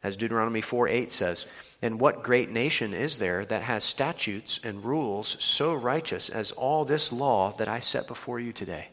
As 0.02 0.16
Deuteronomy 0.16 0.60
4 0.60 0.88
8 0.88 1.10
says, 1.10 1.46
And 1.82 2.00
what 2.00 2.22
great 2.22 2.50
nation 2.50 2.94
is 2.94 3.18
there 3.18 3.44
that 3.46 3.62
has 3.62 3.82
statutes 3.82 4.60
and 4.62 4.84
rules 4.84 5.36
so 5.42 5.74
righteous 5.74 6.28
as 6.28 6.52
all 6.52 6.84
this 6.84 7.12
law 7.12 7.50
that 7.52 7.68
I 7.68 7.80
set 7.80 8.06
before 8.06 8.38
you 8.38 8.52
today? 8.52 8.88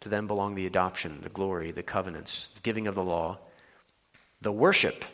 To 0.00 0.08
them 0.08 0.26
belong 0.26 0.54
the 0.54 0.66
adoption, 0.66 1.20
the 1.22 1.28
glory, 1.28 1.70
the 1.70 1.82
covenants, 1.82 2.48
the 2.48 2.60
giving 2.60 2.86
of 2.86 2.94
the 2.94 3.04
law, 3.04 3.38
the 4.40 4.52
worship 4.52 5.04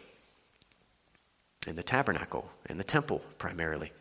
in 1.67 1.77
the 1.77 1.83
tabernacle, 1.83 2.51
in 2.69 2.79
the 2.79 2.85
temple 2.85 3.23
primarily. 3.39 3.93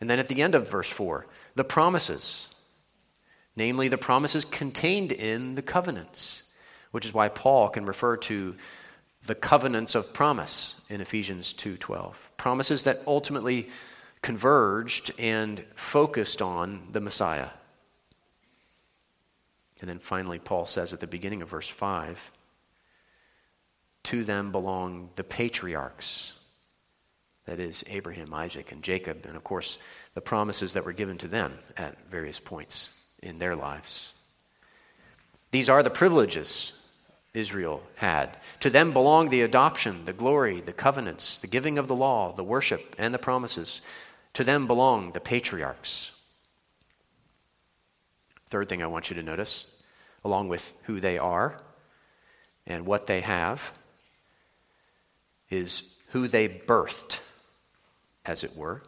And 0.00 0.10
then 0.10 0.18
at 0.18 0.28
the 0.28 0.42
end 0.42 0.54
of 0.54 0.68
verse 0.68 0.90
4, 0.90 1.26
the 1.54 1.64
promises, 1.64 2.48
namely 3.56 3.88
the 3.88 3.98
promises 3.98 4.44
contained 4.44 5.12
in 5.12 5.54
the 5.54 5.62
covenants, 5.62 6.42
which 6.90 7.06
is 7.06 7.14
why 7.14 7.28
Paul 7.28 7.68
can 7.68 7.86
refer 7.86 8.16
to 8.16 8.56
the 9.24 9.34
covenants 9.34 9.94
of 9.94 10.12
promise 10.12 10.80
in 10.88 11.00
Ephesians 11.00 11.52
2:12. 11.52 12.16
Promises 12.36 12.84
that 12.84 13.02
ultimately 13.06 13.70
converged 14.22 15.12
and 15.18 15.64
focused 15.76 16.42
on 16.42 16.88
the 16.90 17.00
Messiah. 17.00 17.50
And 19.80 19.88
then 19.88 19.98
finally 19.98 20.38
Paul 20.38 20.66
says 20.66 20.92
at 20.92 21.00
the 21.00 21.06
beginning 21.06 21.42
of 21.42 21.48
verse 21.48 21.68
5, 21.68 22.32
to 24.04 24.24
them 24.24 24.50
belong 24.52 25.10
the 25.16 25.24
patriarchs 25.24 26.34
that 27.46 27.58
is, 27.58 27.84
Abraham, 27.88 28.32
Isaac, 28.32 28.72
and 28.72 28.82
Jacob, 28.82 29.26
and 29.26 29.36
of 29.36 29.42
course, 29.42 29.78
the 30.14 30.20
promises 30.20 30.74
that 30.74 30.84
were 30.84 30.92
given 30.92 31.18
to 31.18 31.28
them 31.28 31.58
at 31.76 31.96
various 32.08 32.38
points 32.38 32.92
in 33.22 33.38
their 33.38 33.56
lives. 33.56 34.14
These 35.50 35.68
are 35.68 35.82
the 35.82 35.90
privileges 35.90 36.72
Israel 37.34 37.82
had. 37.96 38.36
To 38.60 38.70
them 38.70 38.92
belong 38.92 39.28
the 39.28 39.42
adoption, 39.42 40.04
the 40.04 40.12
glory, 40.12 40.60
the 40.60 40.72
covenants, 40.72 41.38
the 41.38 41.46
giving 41.46 41.78
of 41.78 41.88
the 41.88 41.96
law, 41.96 42.32
the 42.32 42.44
worship, 42.44 42.94
and 42.98 43.12
the 43.12 43.18
promises. 43.18 43.80
To 44.34 44.44
them 44.44 44.66
belong 44.66 45.12
the 45.12 45.20
patriarchs. 45.20 46.12
Third 48.48 48.68
thing 48.68 48.82
I 48.82 48.86
want 48.86 49.10
you 49.10 49.16
to 49.16 49.22
notice, 49.22 49.66
along 50.24 50.48
with 50.48 50.74
who 50.84 51.00
they 51.00 51.18
are 51.18 51.60
and 52.66 52.86
what 52.86 53.06
they 53.06 53.20
have, 53.22 53.72
is 55.50 55.94
who 56.08 56.28
they 56.28 56.48
birthed 56.48 57.20
as 58.24 58.44
it 58.44 58.56
were, 58.56 58.82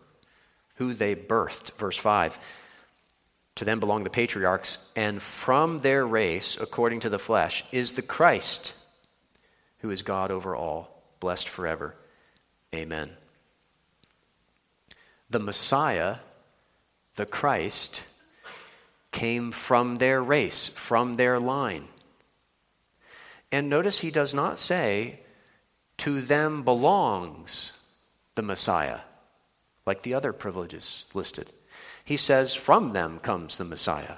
who 0.77 0.95
they 0.95 1.15
birthed. 1.15 1.73
Verse 1.73 1.97
5 1.97 2.39
To 3.57 3.65
them 3.65 3.81
belong 3.81 4.05
the 4.05 4.11
patriarchs, 4.11 4.79
and 4.97 5.21
from 5.23 5.81
their 5.81 6.07
race, 6.07 6.57
according 6.61 7.01
to 7.01 7.09
the 7.09 7.19
flesh, 7.19 7.65
is 7.73 7.93
the 7.93 8.03
Christ, 8.03 8.75
who 9.79 9.91
is 9.91 10.03
God 10.03 10.31
over 10.31 10.55
all, 10.55 11.03
blessed 11.21 11.49
forever. 11.49 11.95
Amen. 12.75 13.11
The 15.31 15.39
Messiah, 15.39 16.17
the 17.15 17.27
Christ, 17.27 18.05
came 19.11 19.53
from 19.53 19.99
their 19.99 20.23
race, 20.23 20.69
from 20.69 21.15
their 21.15 21.39
line. 21.39 21.89
And 23.53 23.71
notice 23.71 24.01
he 24.01 24.11
does 24.11 24.35
not 24.35 24.59
say, 24.59 25.21
to 25.99 26.21
them 26.21 26.65
belongs 26.65 27.75
the 28.35 28.43
Messiah 28.43 29.01
like 29.87 30.03
the 30.03 30.15
other 30.15 30.33
privileges 30.33 31.07
listed. 31.15 31.51
He 32.05 32.17
says, 32.17 32.55
From 32.55 32.93
them 32.93 33.19
comes 33.19 33.59
the 33.59 33.65
Messiah. 33.65 34.17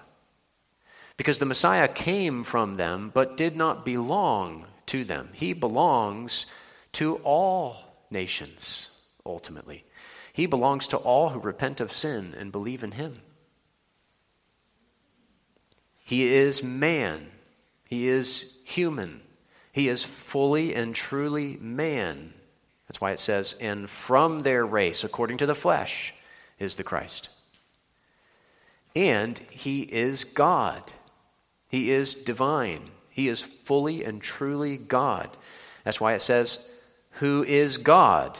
Because 1.16 1.38
the 1.38 1.46
Messiah 1.46 1.88
came 1.88 2.44
from 2.44 2.74
them, 2.74 3.10
but 3.14 3.36
did 3.36 3.56
not 3.56 3.84
belong 3.84 4.66
to 4.86 5.04
them. 5.04 5.30
He 5.32 5.52
belongs 5.52 6.46
to 6.92 7.16
all 7.24 7.76
nations, 8.10 8.90
ultimately. 9.24 9.84
He 10.32 10.46
belongs 10.46 10.88
to 10.88 10.98
all 10.98 11.30
who 11.30 11.40
repent 11.40 11.80
of 11.80 11.90
sin 11.90 12.34
and 12.38 12.52
believe 12.52 12.84
in 12.84 12.92
him. 12.92 13.22
He 16.04 16.28
is 16.34 16.62
man. 16.62 17.30
He 17.88 18.06
is 18.06 18.58
human. 18.64 19.22
He 19.72 19.88
is 19.88 20.04
fully 20.04 20.74
and 20.74 20.94
truly 20.94 21.56
man. 21.60 22.34
That's 22.86 23.00
why 23.00 23.12
it 23.12 23.18
says, 23.18 23.56
and 23.60 23.90
from 23.90 24.40
their 24.40 24.64
race, 24.64 25.02
according 25.04 25.38
to 25.38 25.46
the 25.46 25.54
flesh, 25.54 26.14
is 26.58 26.76
the 26.76 26.84
Christ. 26.84 27.30
And 28.94 29.38
he 29.50 29.82
is 29.82 30.24
God. 30.24 30.92
He 31.68 31.90
is 31.90 32.14
divine. 32.14 32.90
He 33.10 33.28
is 33.28 33.42
fully 33.42 34.04
and 34.04 34.22
truly 34.22 34.76
God. 34.76 35.36
That's 35.84 36.00
why 36.00 36.14
it 36.14 36.22
says, 36.22 36.70
who 37.12 37.44
is 37.44 37.78
God 37.78 38.38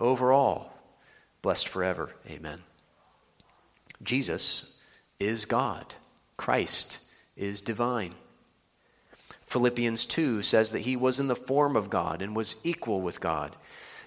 over 0.00 0.32
all, 0.32 0.76
blessed 1.42 1.68
forever. 1.68 2.10
Amen. 2.28 2.62
Jesus 4.02 4.74
is 5.20 5.44
God. 5.44 5.94
Christ 6.36 6.98
is 7.36 7.60
divine. 7.60 8.14
Philippians 9.46 10.06
2 10.06 10.42
says 10.42 10.72
that 10.72 10.80
he 10.80 10.96
was 10.96 11.20
in 11.20 11.28
the 11.28 11.36
form 11.36 11.76
of 11.76 11.90
God 11.90 12.22
and 12.22 12.34
was 12.34 12.56
equal 12.64 13.00
with 13.00 13.20
God. 13.20 13.56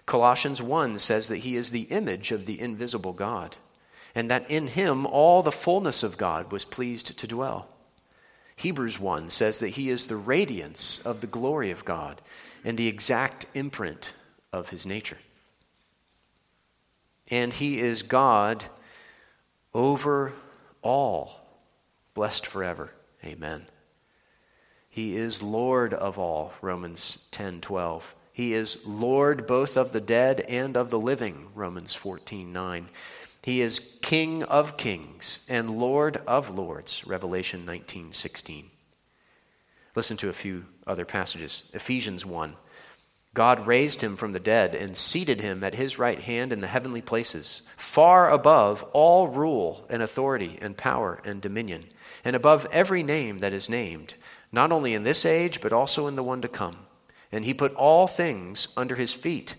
Colossians 0.07 0.61
1 0.61 0.99
says 0.99 1.27
that 1.27 1.39
he 1.39 1.57
is 1.57 1.69
the 1.69 1.81
image 1.81 2.31
of 2.31 2.45
the 2.45 2.59
invisible 2.59 3.11
God, 3.11 3.57
and 4.15 4.31
that 4.31 4.49
in 4.49 4.67
him 4.67 5.05
all 5.05 5.43
the 5.43 5.51
fullness 5.51 6.01
of 6.01 6.17
God 6.17 6.51
was 6.51 6.65
pleased 6.65 7.17
to 7.19 7.27
dwell. 7.27 7.67
Hebrews 8.55 8.99
1 8.99 9.29
says 9.29 9.59
that 9.59 9.69
he 9.69 9.89
is 9.89 10.07
the 10.07 10.15
radiance 10.15 10.99
of 10.99 11.19
the 11.19 11.27
glory 11.27 11.71
of 11.71 11.85
God 11.85 12.21
and 12.63 12.77
the 12.77 12.87
exact 12.87 13.45
imprint 13.53 14.13
of 14.51 14.69
his 14.69 14.87
nature. 14.87 15.17
And 17.29 17.53
he 17.53 17.79
is 17.79 18.01
God 18.01 18.63
over 19.73 20.31
all, 20.81 21.41
blessed 22.13 22.45
forever. 22.45 22.91
Amen. 23.25 23.65
He 24.89 25.17
is 25.17 25.43
Lord 25.43 25.93
of 25.93 26.17
all, 26.17 26.53
Romans 26.61 27.19
10 27.31 27.59
12. 27.59 28.15
He 28.37 28.53
is 28.53 28.85
Lord 28.85 29.47
both 29.47 29.77
of 29.77 29.93
the 29.93 29.99
dead 29.99 30.41
and 30.41 30.77
of 30.77 30.91
the 30.91 30.99
living, 30.99 31.47
Romans 31.55 31.95
14 31.95 32.53
9. 32.53 32.89
He 33.41 33.61
is 33.61 33.97
King 34.03 34.43
of 34.43 34.77
kings 34.77 35.39
and 35.49 35.79
Lord 35.79 36.17
of 36.27 36.51
lords. 36.51 37.07
Revelation 37.07 37.65
19:16. 37.65 38.69
Listen 39.95 40.17
to 40.17 40.29
a 40.29 40.33
few 40.33 40.67
other 40.85 41.03
passages. 41.03 41.63
Ephesians 41.73 42.27
1. 42.27 42.55
God 43.33 43.65
raised 43.65 44.01
him 44.01 44.15
from 44.15 44.33
the 44.33 44.39
dead 44.39 44.75
and 44.75 44.95
seated 44.95 45.41
him 45.41 45.63
at 45.63 45.73
his 45.73 45.97
right 45.97 46.21
hand 46.21 46.53
in 46.53 46.61
the 46.61 46.67
heavenly 46.67 47.01
places, 47.01 47.63
far 47.75 48.29
above 48.29 48.83
all 48.93 49.29
rule 49.29 49.87
and 49.89 50.03
authority 50.03 50.59
and 50.61 50.77
power 50.77 51.19
and 51.25 51.41
dominion, 51.41 51.85
and 52.23 52.35
above 52.35 52.67
every 52.71 53.01
name 53.01 53.39
that 53.39 53.51
is 53.51 53.67
named, 53.67 54.13
not 54.51 54.71
only 54.71 54.93
in 54.93 55.01
this 55.01 55.25
age, 55.25 55.59
but 55.59 55.73
also 55.73 56.05
in 56.05 56.15
the 56.15 56.21
one 56.21 56.43
to 56.43 56.47
come. 56.47 56.86
And 57.37 57.45
he 57.45 57.53
put 57.53 57.75
all 57.75 58.07
things 58.07 58.67
under 58.75 58.95
his 58.95 59.13
feet 59.13 59.53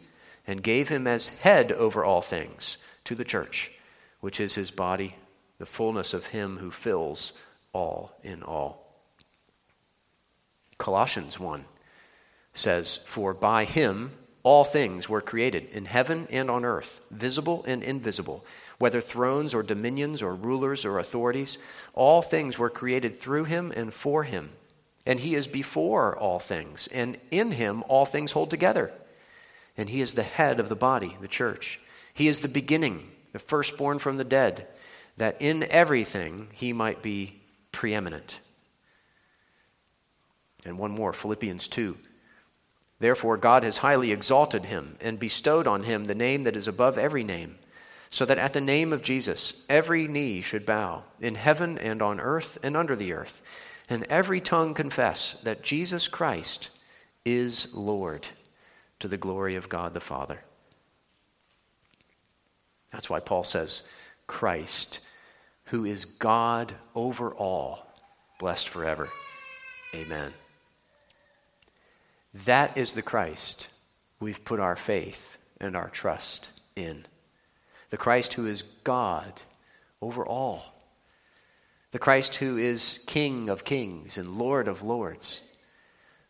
and 0.49 0.64
gave 0.64 0.88
him 0.88 1.07
as 1.07 1.29
head 1.29 1.71
over 1.71 2.05
all 2.05 2.23
things 2.23 2.77
to 3.05 3.14
the 3.14 3.25
church 3.25 3.71
which 4.19 4.41
is 4.41 4.57
his 4.57 4.73
body, 4.73 5.14
the 5.61 5.64
fullness 5.64 6.12
of 6.12 6.27
him 6.27 6.57
who 6.57 6.73
fills 6.73 7.33
all 7.73 8.19
in 8.25 8.43
all. 8.43 8.85
Colossians 10.77 11.38
1 11.38 11.67
says, 12.53 12.97
For 13.07 13.33
by 13.33 13.62
him 13.62 14.11
all 14.43 14.64
things 14.64 15.09
were 15.09 15.21
created, 15.21 15.69
in 15.71 15.85
heaven 15.85 16.27
and 16.31 16.51
on 16.51 16.64
earth, 16.64 17.01
visible 17.12 17.64
and 17.64 17.85
invisible, 17.85 18.45
whether 18.81 19.01
thrones 19.01 19.55
or 19.55 19.62
dominions 19.62 20.21
or 20.21 20.35
rulers 20.35 20.85
or 20.85 20.99
authorities, 20.99 21.59
all 21.95 22.23
things 22.23 22.59
were 22.59 22.71
created 22.71 23.14
through 23.14 23.45
him 23.45 23.73
and 23.77 23.95
for 23.95 24.25
him. 24.25 24.51
And 25.07 25.21
he 25.21 25.35
is 25.35 25.47
before 25.47 26.17
all 26.17 26.39
things, 26.39 26.89
and 26.93 27.17
in 27.31 27.53
him 27.53 27.83
all 27.89 28.05
things 28.05 28.33
hold 28.33 28.51
together. 28.51 28.93
And 29.77 29.89
he 29.89 30.01
is 30.01 30.15
the 30.15 30.23
head 30.23 30.61
of 30.61 30.69
the 30.69 30.77
body, 30.77 31.17
the 31.21 31.29
church. 31.29 31.81
He 32.13 32.29
is 32.29 32.41
the 32.41 32.49
beginning 32.49 33.11
the 33.33 33.39
firstborn 33.39 33.99
from 33.99 34.17
the 34.17 34.25
dead, 34.25 34.67
that 35.17 35.41
in 35.41 35.63
everything 35.65 36.49
he 36.53 36.73
might 36.73 37.03
be 37.03 37.41
preeminent. 37.73 38.41
And 40.65 40.79
one 40.79 40.91
more, 40.91 41.13
Philippians 41.13 41.69
2. 41.69 41.97
Therefore, 43.01 43.37
God 43.37 43.63
has 43.63 43.79
highly 43.79 44.11
exalted 44.11 44.65
him 44.65 44.97
and 45.01 45.19
bestowed 45.19 45.67
on 45.67 45.85
him 45.85 46.05
the 46.05 46.15
name 46.15 46.43
that 46.45 46.57
is 46.57 46.67
above 46.67 46.99
every 46.99 47.23
name, 47.23 47.59
so 48.11 48.25
that 48.25 48.39
at 48.39 48.55
the 48.55 48.61
name 48.61 48.93
of 48.93 49.03
Jesus 49.03 49.63
every 49.69 50.09
knee 50.09 50.41
should 50.41 50.67
bow, 50.67 51.05
in 51.21 51.37
heaven 51.37 51.79
and 51.79 52.03
on 52.03 52.19
earth 52.19 52.59
and 52.63 52.77
under 52.77 52.97
the 52.97 53.13
earth, 53.13 53.41
and 53.88 54.05
every 54.05 54.40
tongue 54.40 54.74
confess 54.74 55.35
that 55.42 55.62
Jesus 55.62 56.09
Christ 56.09 56.70
is 57.24 57.74
Lord, 57.74 58.29
to 58.98 59.09
the 59.09 59.16
glory 59.16 59.57
of 59.57 59.68
God 59.68 59.94
the 59.94 60.01
Father. 60.01 60.40
That's 62.92 63.11
why 63.11 63.20
Paul 63.20 63.44
says, 63.44 63.83
Christ, 64.27 65.01
who 65.64 65.85
is 65.85 66.05
God 66.05 66.74
over 66.94 67.33
all, 67.35 67.87
blessed 68.38 68.68
forever. 68.68 69.09
Amen. 69.94 70.33
That 72.35 72.77
is 72.77 72.94
the 72.94 73.03
Christ 73.03 73.68
we've 74.20 74.44
put 74.44 74.61
our 74.61 74.77
faith 74.77 75.38
and 75.61 75.77
our 75.77 75.88
trust 75.88 76.51
in. 76.77 77.07
The 77.90 77.96
Christ 77.96 78.35
who 78.35 78.46
is 78.46 78.62
God 78.62 79.42
over 80.01 80.27
all. 80.27 80.78
The 81.90 81.98
Christ 81.98 82.37
who 82.37 82.59
is 82.59 83.01
King 83.07 83.48
of 83.48 83.64
kings 83.64 84.18
and 84.18 84.38
Lord 84.38 84.68
of 84.68 84.83
lords. 84.83 85.40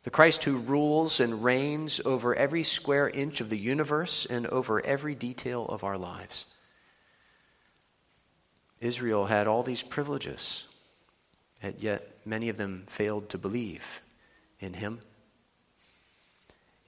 The 0.04 0.10
Christ 0.10 0.44
who 0.44 0.58
rules 0.58 1.20
and 1.20 1.42
reigns 1.42 2.00
over 2.04 2.34
every 2.34 2.62
square 2.62 3.08
inch 3.08 3.40
of 3.40 3.50
the 3.50 3.58
universe 3.58 4.24
and 4.24 4.46
over 4.46 4.84
every 4.84 5.14
detail 5.14 5.66
of 5.66 5.82
our 5.82 5.98
lives. 5.98 6.46
Israel 8.80 9.26
had 9.26 9.48
all 9.48 9.64
these 9.64 9.82
privileges, 9.82 10.64
and 11.60 11.74
yet 11.80 12.08
many 12.24 12.48
of 12.48 12.56
them 12.56 12.84
failed 12.86 13.28
to 13.30 13.38
believe 13.38 14.00
in 14.60 14.74
him. 14.74 15.00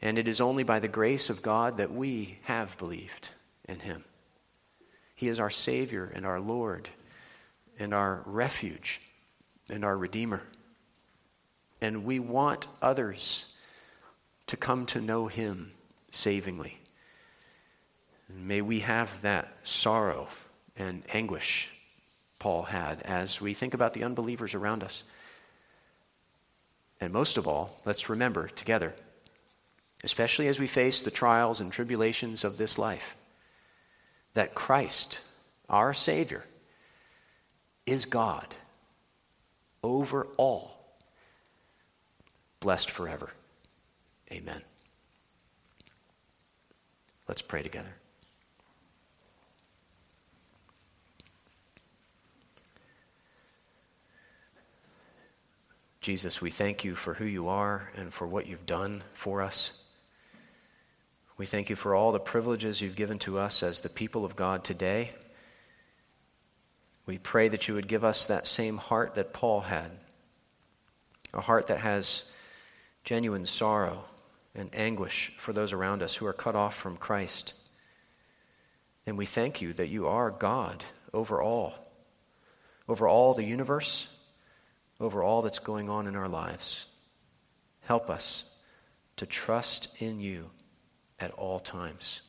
And 0.01 0.17
it 0.17 0.29
is 0.29 0.41
only 0.41 0.63
by 0.63 0.79
the 0.79 0.89
grace 0.89 1.29
of 1.29 1.43
God 1.43 1.79
that 1.79 1.93
we 1.93 2.39
have 2.45 2.79
believed 2.79 3.31
in 3.69 3.81
him. 3.81 4.05
He 5.17 5.29
is 5.29 5.41
our 5.41 5.51
Savior 5.51 6.11
and 6.15 6.25
our 6.25 6.41
Lord 6.41 6.89
and 7.81 7.93
our 7.93 8.23
refuge 8.25 9.01
and 9.69 9.85
our 9.85 9.97
Redeemer 9.97 10.43
and 11.81 12.05
we 12.05 12.19
want 12.19 12.69
others 12.83 13.47
to 14.47 14.57
come 14.57 14.87
to 14.87 15.01
know 15.01 15.27
Him 15.27 15.73
savingly. 16.11 16.79
And 18.29 18.47
may 18.47 18.61
we 18.61 18.81
have 18.81 19.23
that 19.23 19.49
sorrow 19.65 20.29
and 20.77 21.03
anguish 21.13 21.71
Paul 22.39 22.63
had 22.63 23.03
as 23.03 23.41
we 23.41 23.55
think 23.55 23.75
about 23.75 23.93
the 23.93 24.05
unbelievers 24.05 24.55
around 24.55 24.83
us. 24.83 25.05
And 27.01 27.13
most 27.13 27.39
of 27.39 27.49
all, 27.49 27.81
let's 27.85 28.11
remember 28.11 28.49
together, 28.49 28.95
especially 30.05 30.49
as 30.49 30.59
we 30.59 30.67
face 30.67 31.03
the 31.03 31.11
trials 31.11 31.61
and 31.61 31.73
tribulations 31.73 32.45
of 32.45 32.57
this 32.57 32.79
life, 32.79 33.17
that 34.35 34.55
Christ, 34.55 35.21
our 35.69 35.95
Savior, 35.95 36.45
is 37.87 38.07
God 38.07 38.57
over 39.83 40.27
all 40.37 40.81
blessed 42.61 42.91
forever. 42.91 43.31
Amen. 44.31 44.63
Let's 47.27 47.43
pray 47.43 47.63
together. 47.63 47.95
Jesus, 56.01 56.41
we 56.41 56.51
thank 56.51 56.85
you 56.85 56.97
for 56.97 57.15
who 57.15 57.27
you 57.27 57.49
are 57.49 57.91
and 57.95 58.13
for 58.13 58.27
what 58.27 58.47
you've 58.47 58.67
done 58.67 59.03
for 59.13 59.43
us. 59.43 59.83
We 61.37 61.47
thank 61.47 61.71
you 61.71 61.77
for 61.77 61.95
all 61.95 62.13
the 62.13 62.19
privileges 62.19 62.81
you've 62.81 62.97
given 62.97 63.19
to 63.21 63.39
us 63.39 63.63
as 63.63 63.81
the 63.81 63.89
people 63.89 64.25
of 64.25 64.35
God 64.35 64.65
today. 64.65 65.11
We 67.11 67.19
pray 67.19 67.49
that 67.49 67.67
you 67.67 67.75
would 67.75 67.89
give 67.89 68.05
us 68.05 68.29
that 68.29 68.47
same 68.47 68.77
heart 68.77 69.17
that 69.17 69.33
Paul 69.33 69.63
had 69.63 69.91
a 71.35 71.41
heart 71.41 71.67
that 71.67 71.81
has 71.81 72.31
genuine 73.03 73.47
sorrow 73.47 74.05
and 74.55 74.71
anguish 74.73 75.33
for 75.37 75.53
those 75.53 75.73
around 75.73 76.05
us 76.05 76.15
who 76.15 76.27
are 76.27 76.33
cut 76.33 76.55
off 76.55 76.77
from 76.77 76.97
Christ. 76.97 77.55
And 79.07 79.19
we 79.19 79.27
thank 79.27 79.61
you 79.61 79.73
that 79.73 79.89
you 79.89 80.07
are 80.07 80.31
God 80.31 80.85
over 81.13 81.43
all, 81.43 81.75
over 82.89 83.09
all 83.09 83.35
the 83.35 83.43
universe, 83.43 84.07
over 85.01 85.21
all 85.21 85.43
that's 85.43 85.59
going 85.59 85.91
on 85.91 86.07
in 86.07 86.15
our 86.15 86.29
lives. 86.29 86.87
Help 87.81 88.09
us 88.09 88.45
to 89.17 89.27
trust 89.27 89.89
in 89.99 90.21
you 90.21 90.49
at 91.19 91.33
all 91.33 91.59
times. 91.59 92.23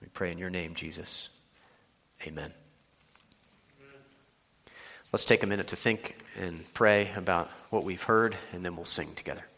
We 0.00 0.06
pray 0.06 0.30
in 0.30 0.38
your 0.38 0.50
name, 0.50 0.74
Jesus. 0.74 1.30
Amen. 2.24 2.52
Let's 5.12 5.24
take 5.24 5.42
a 5.42 5.46
minute 5.46 5.66
to 5.68 5.76
think 5.76 6.16
and 6.38 6.72
pray 6.72 7.10
about 7.16 7.50
what 7.70 7.82
we've 7.82 8.02
heard, 8.02 8.36
and 8.52 8.64
then 8.64 8.76
we'll 8.76 8.84
sing 8.84 9.12
together. 9.14 9.49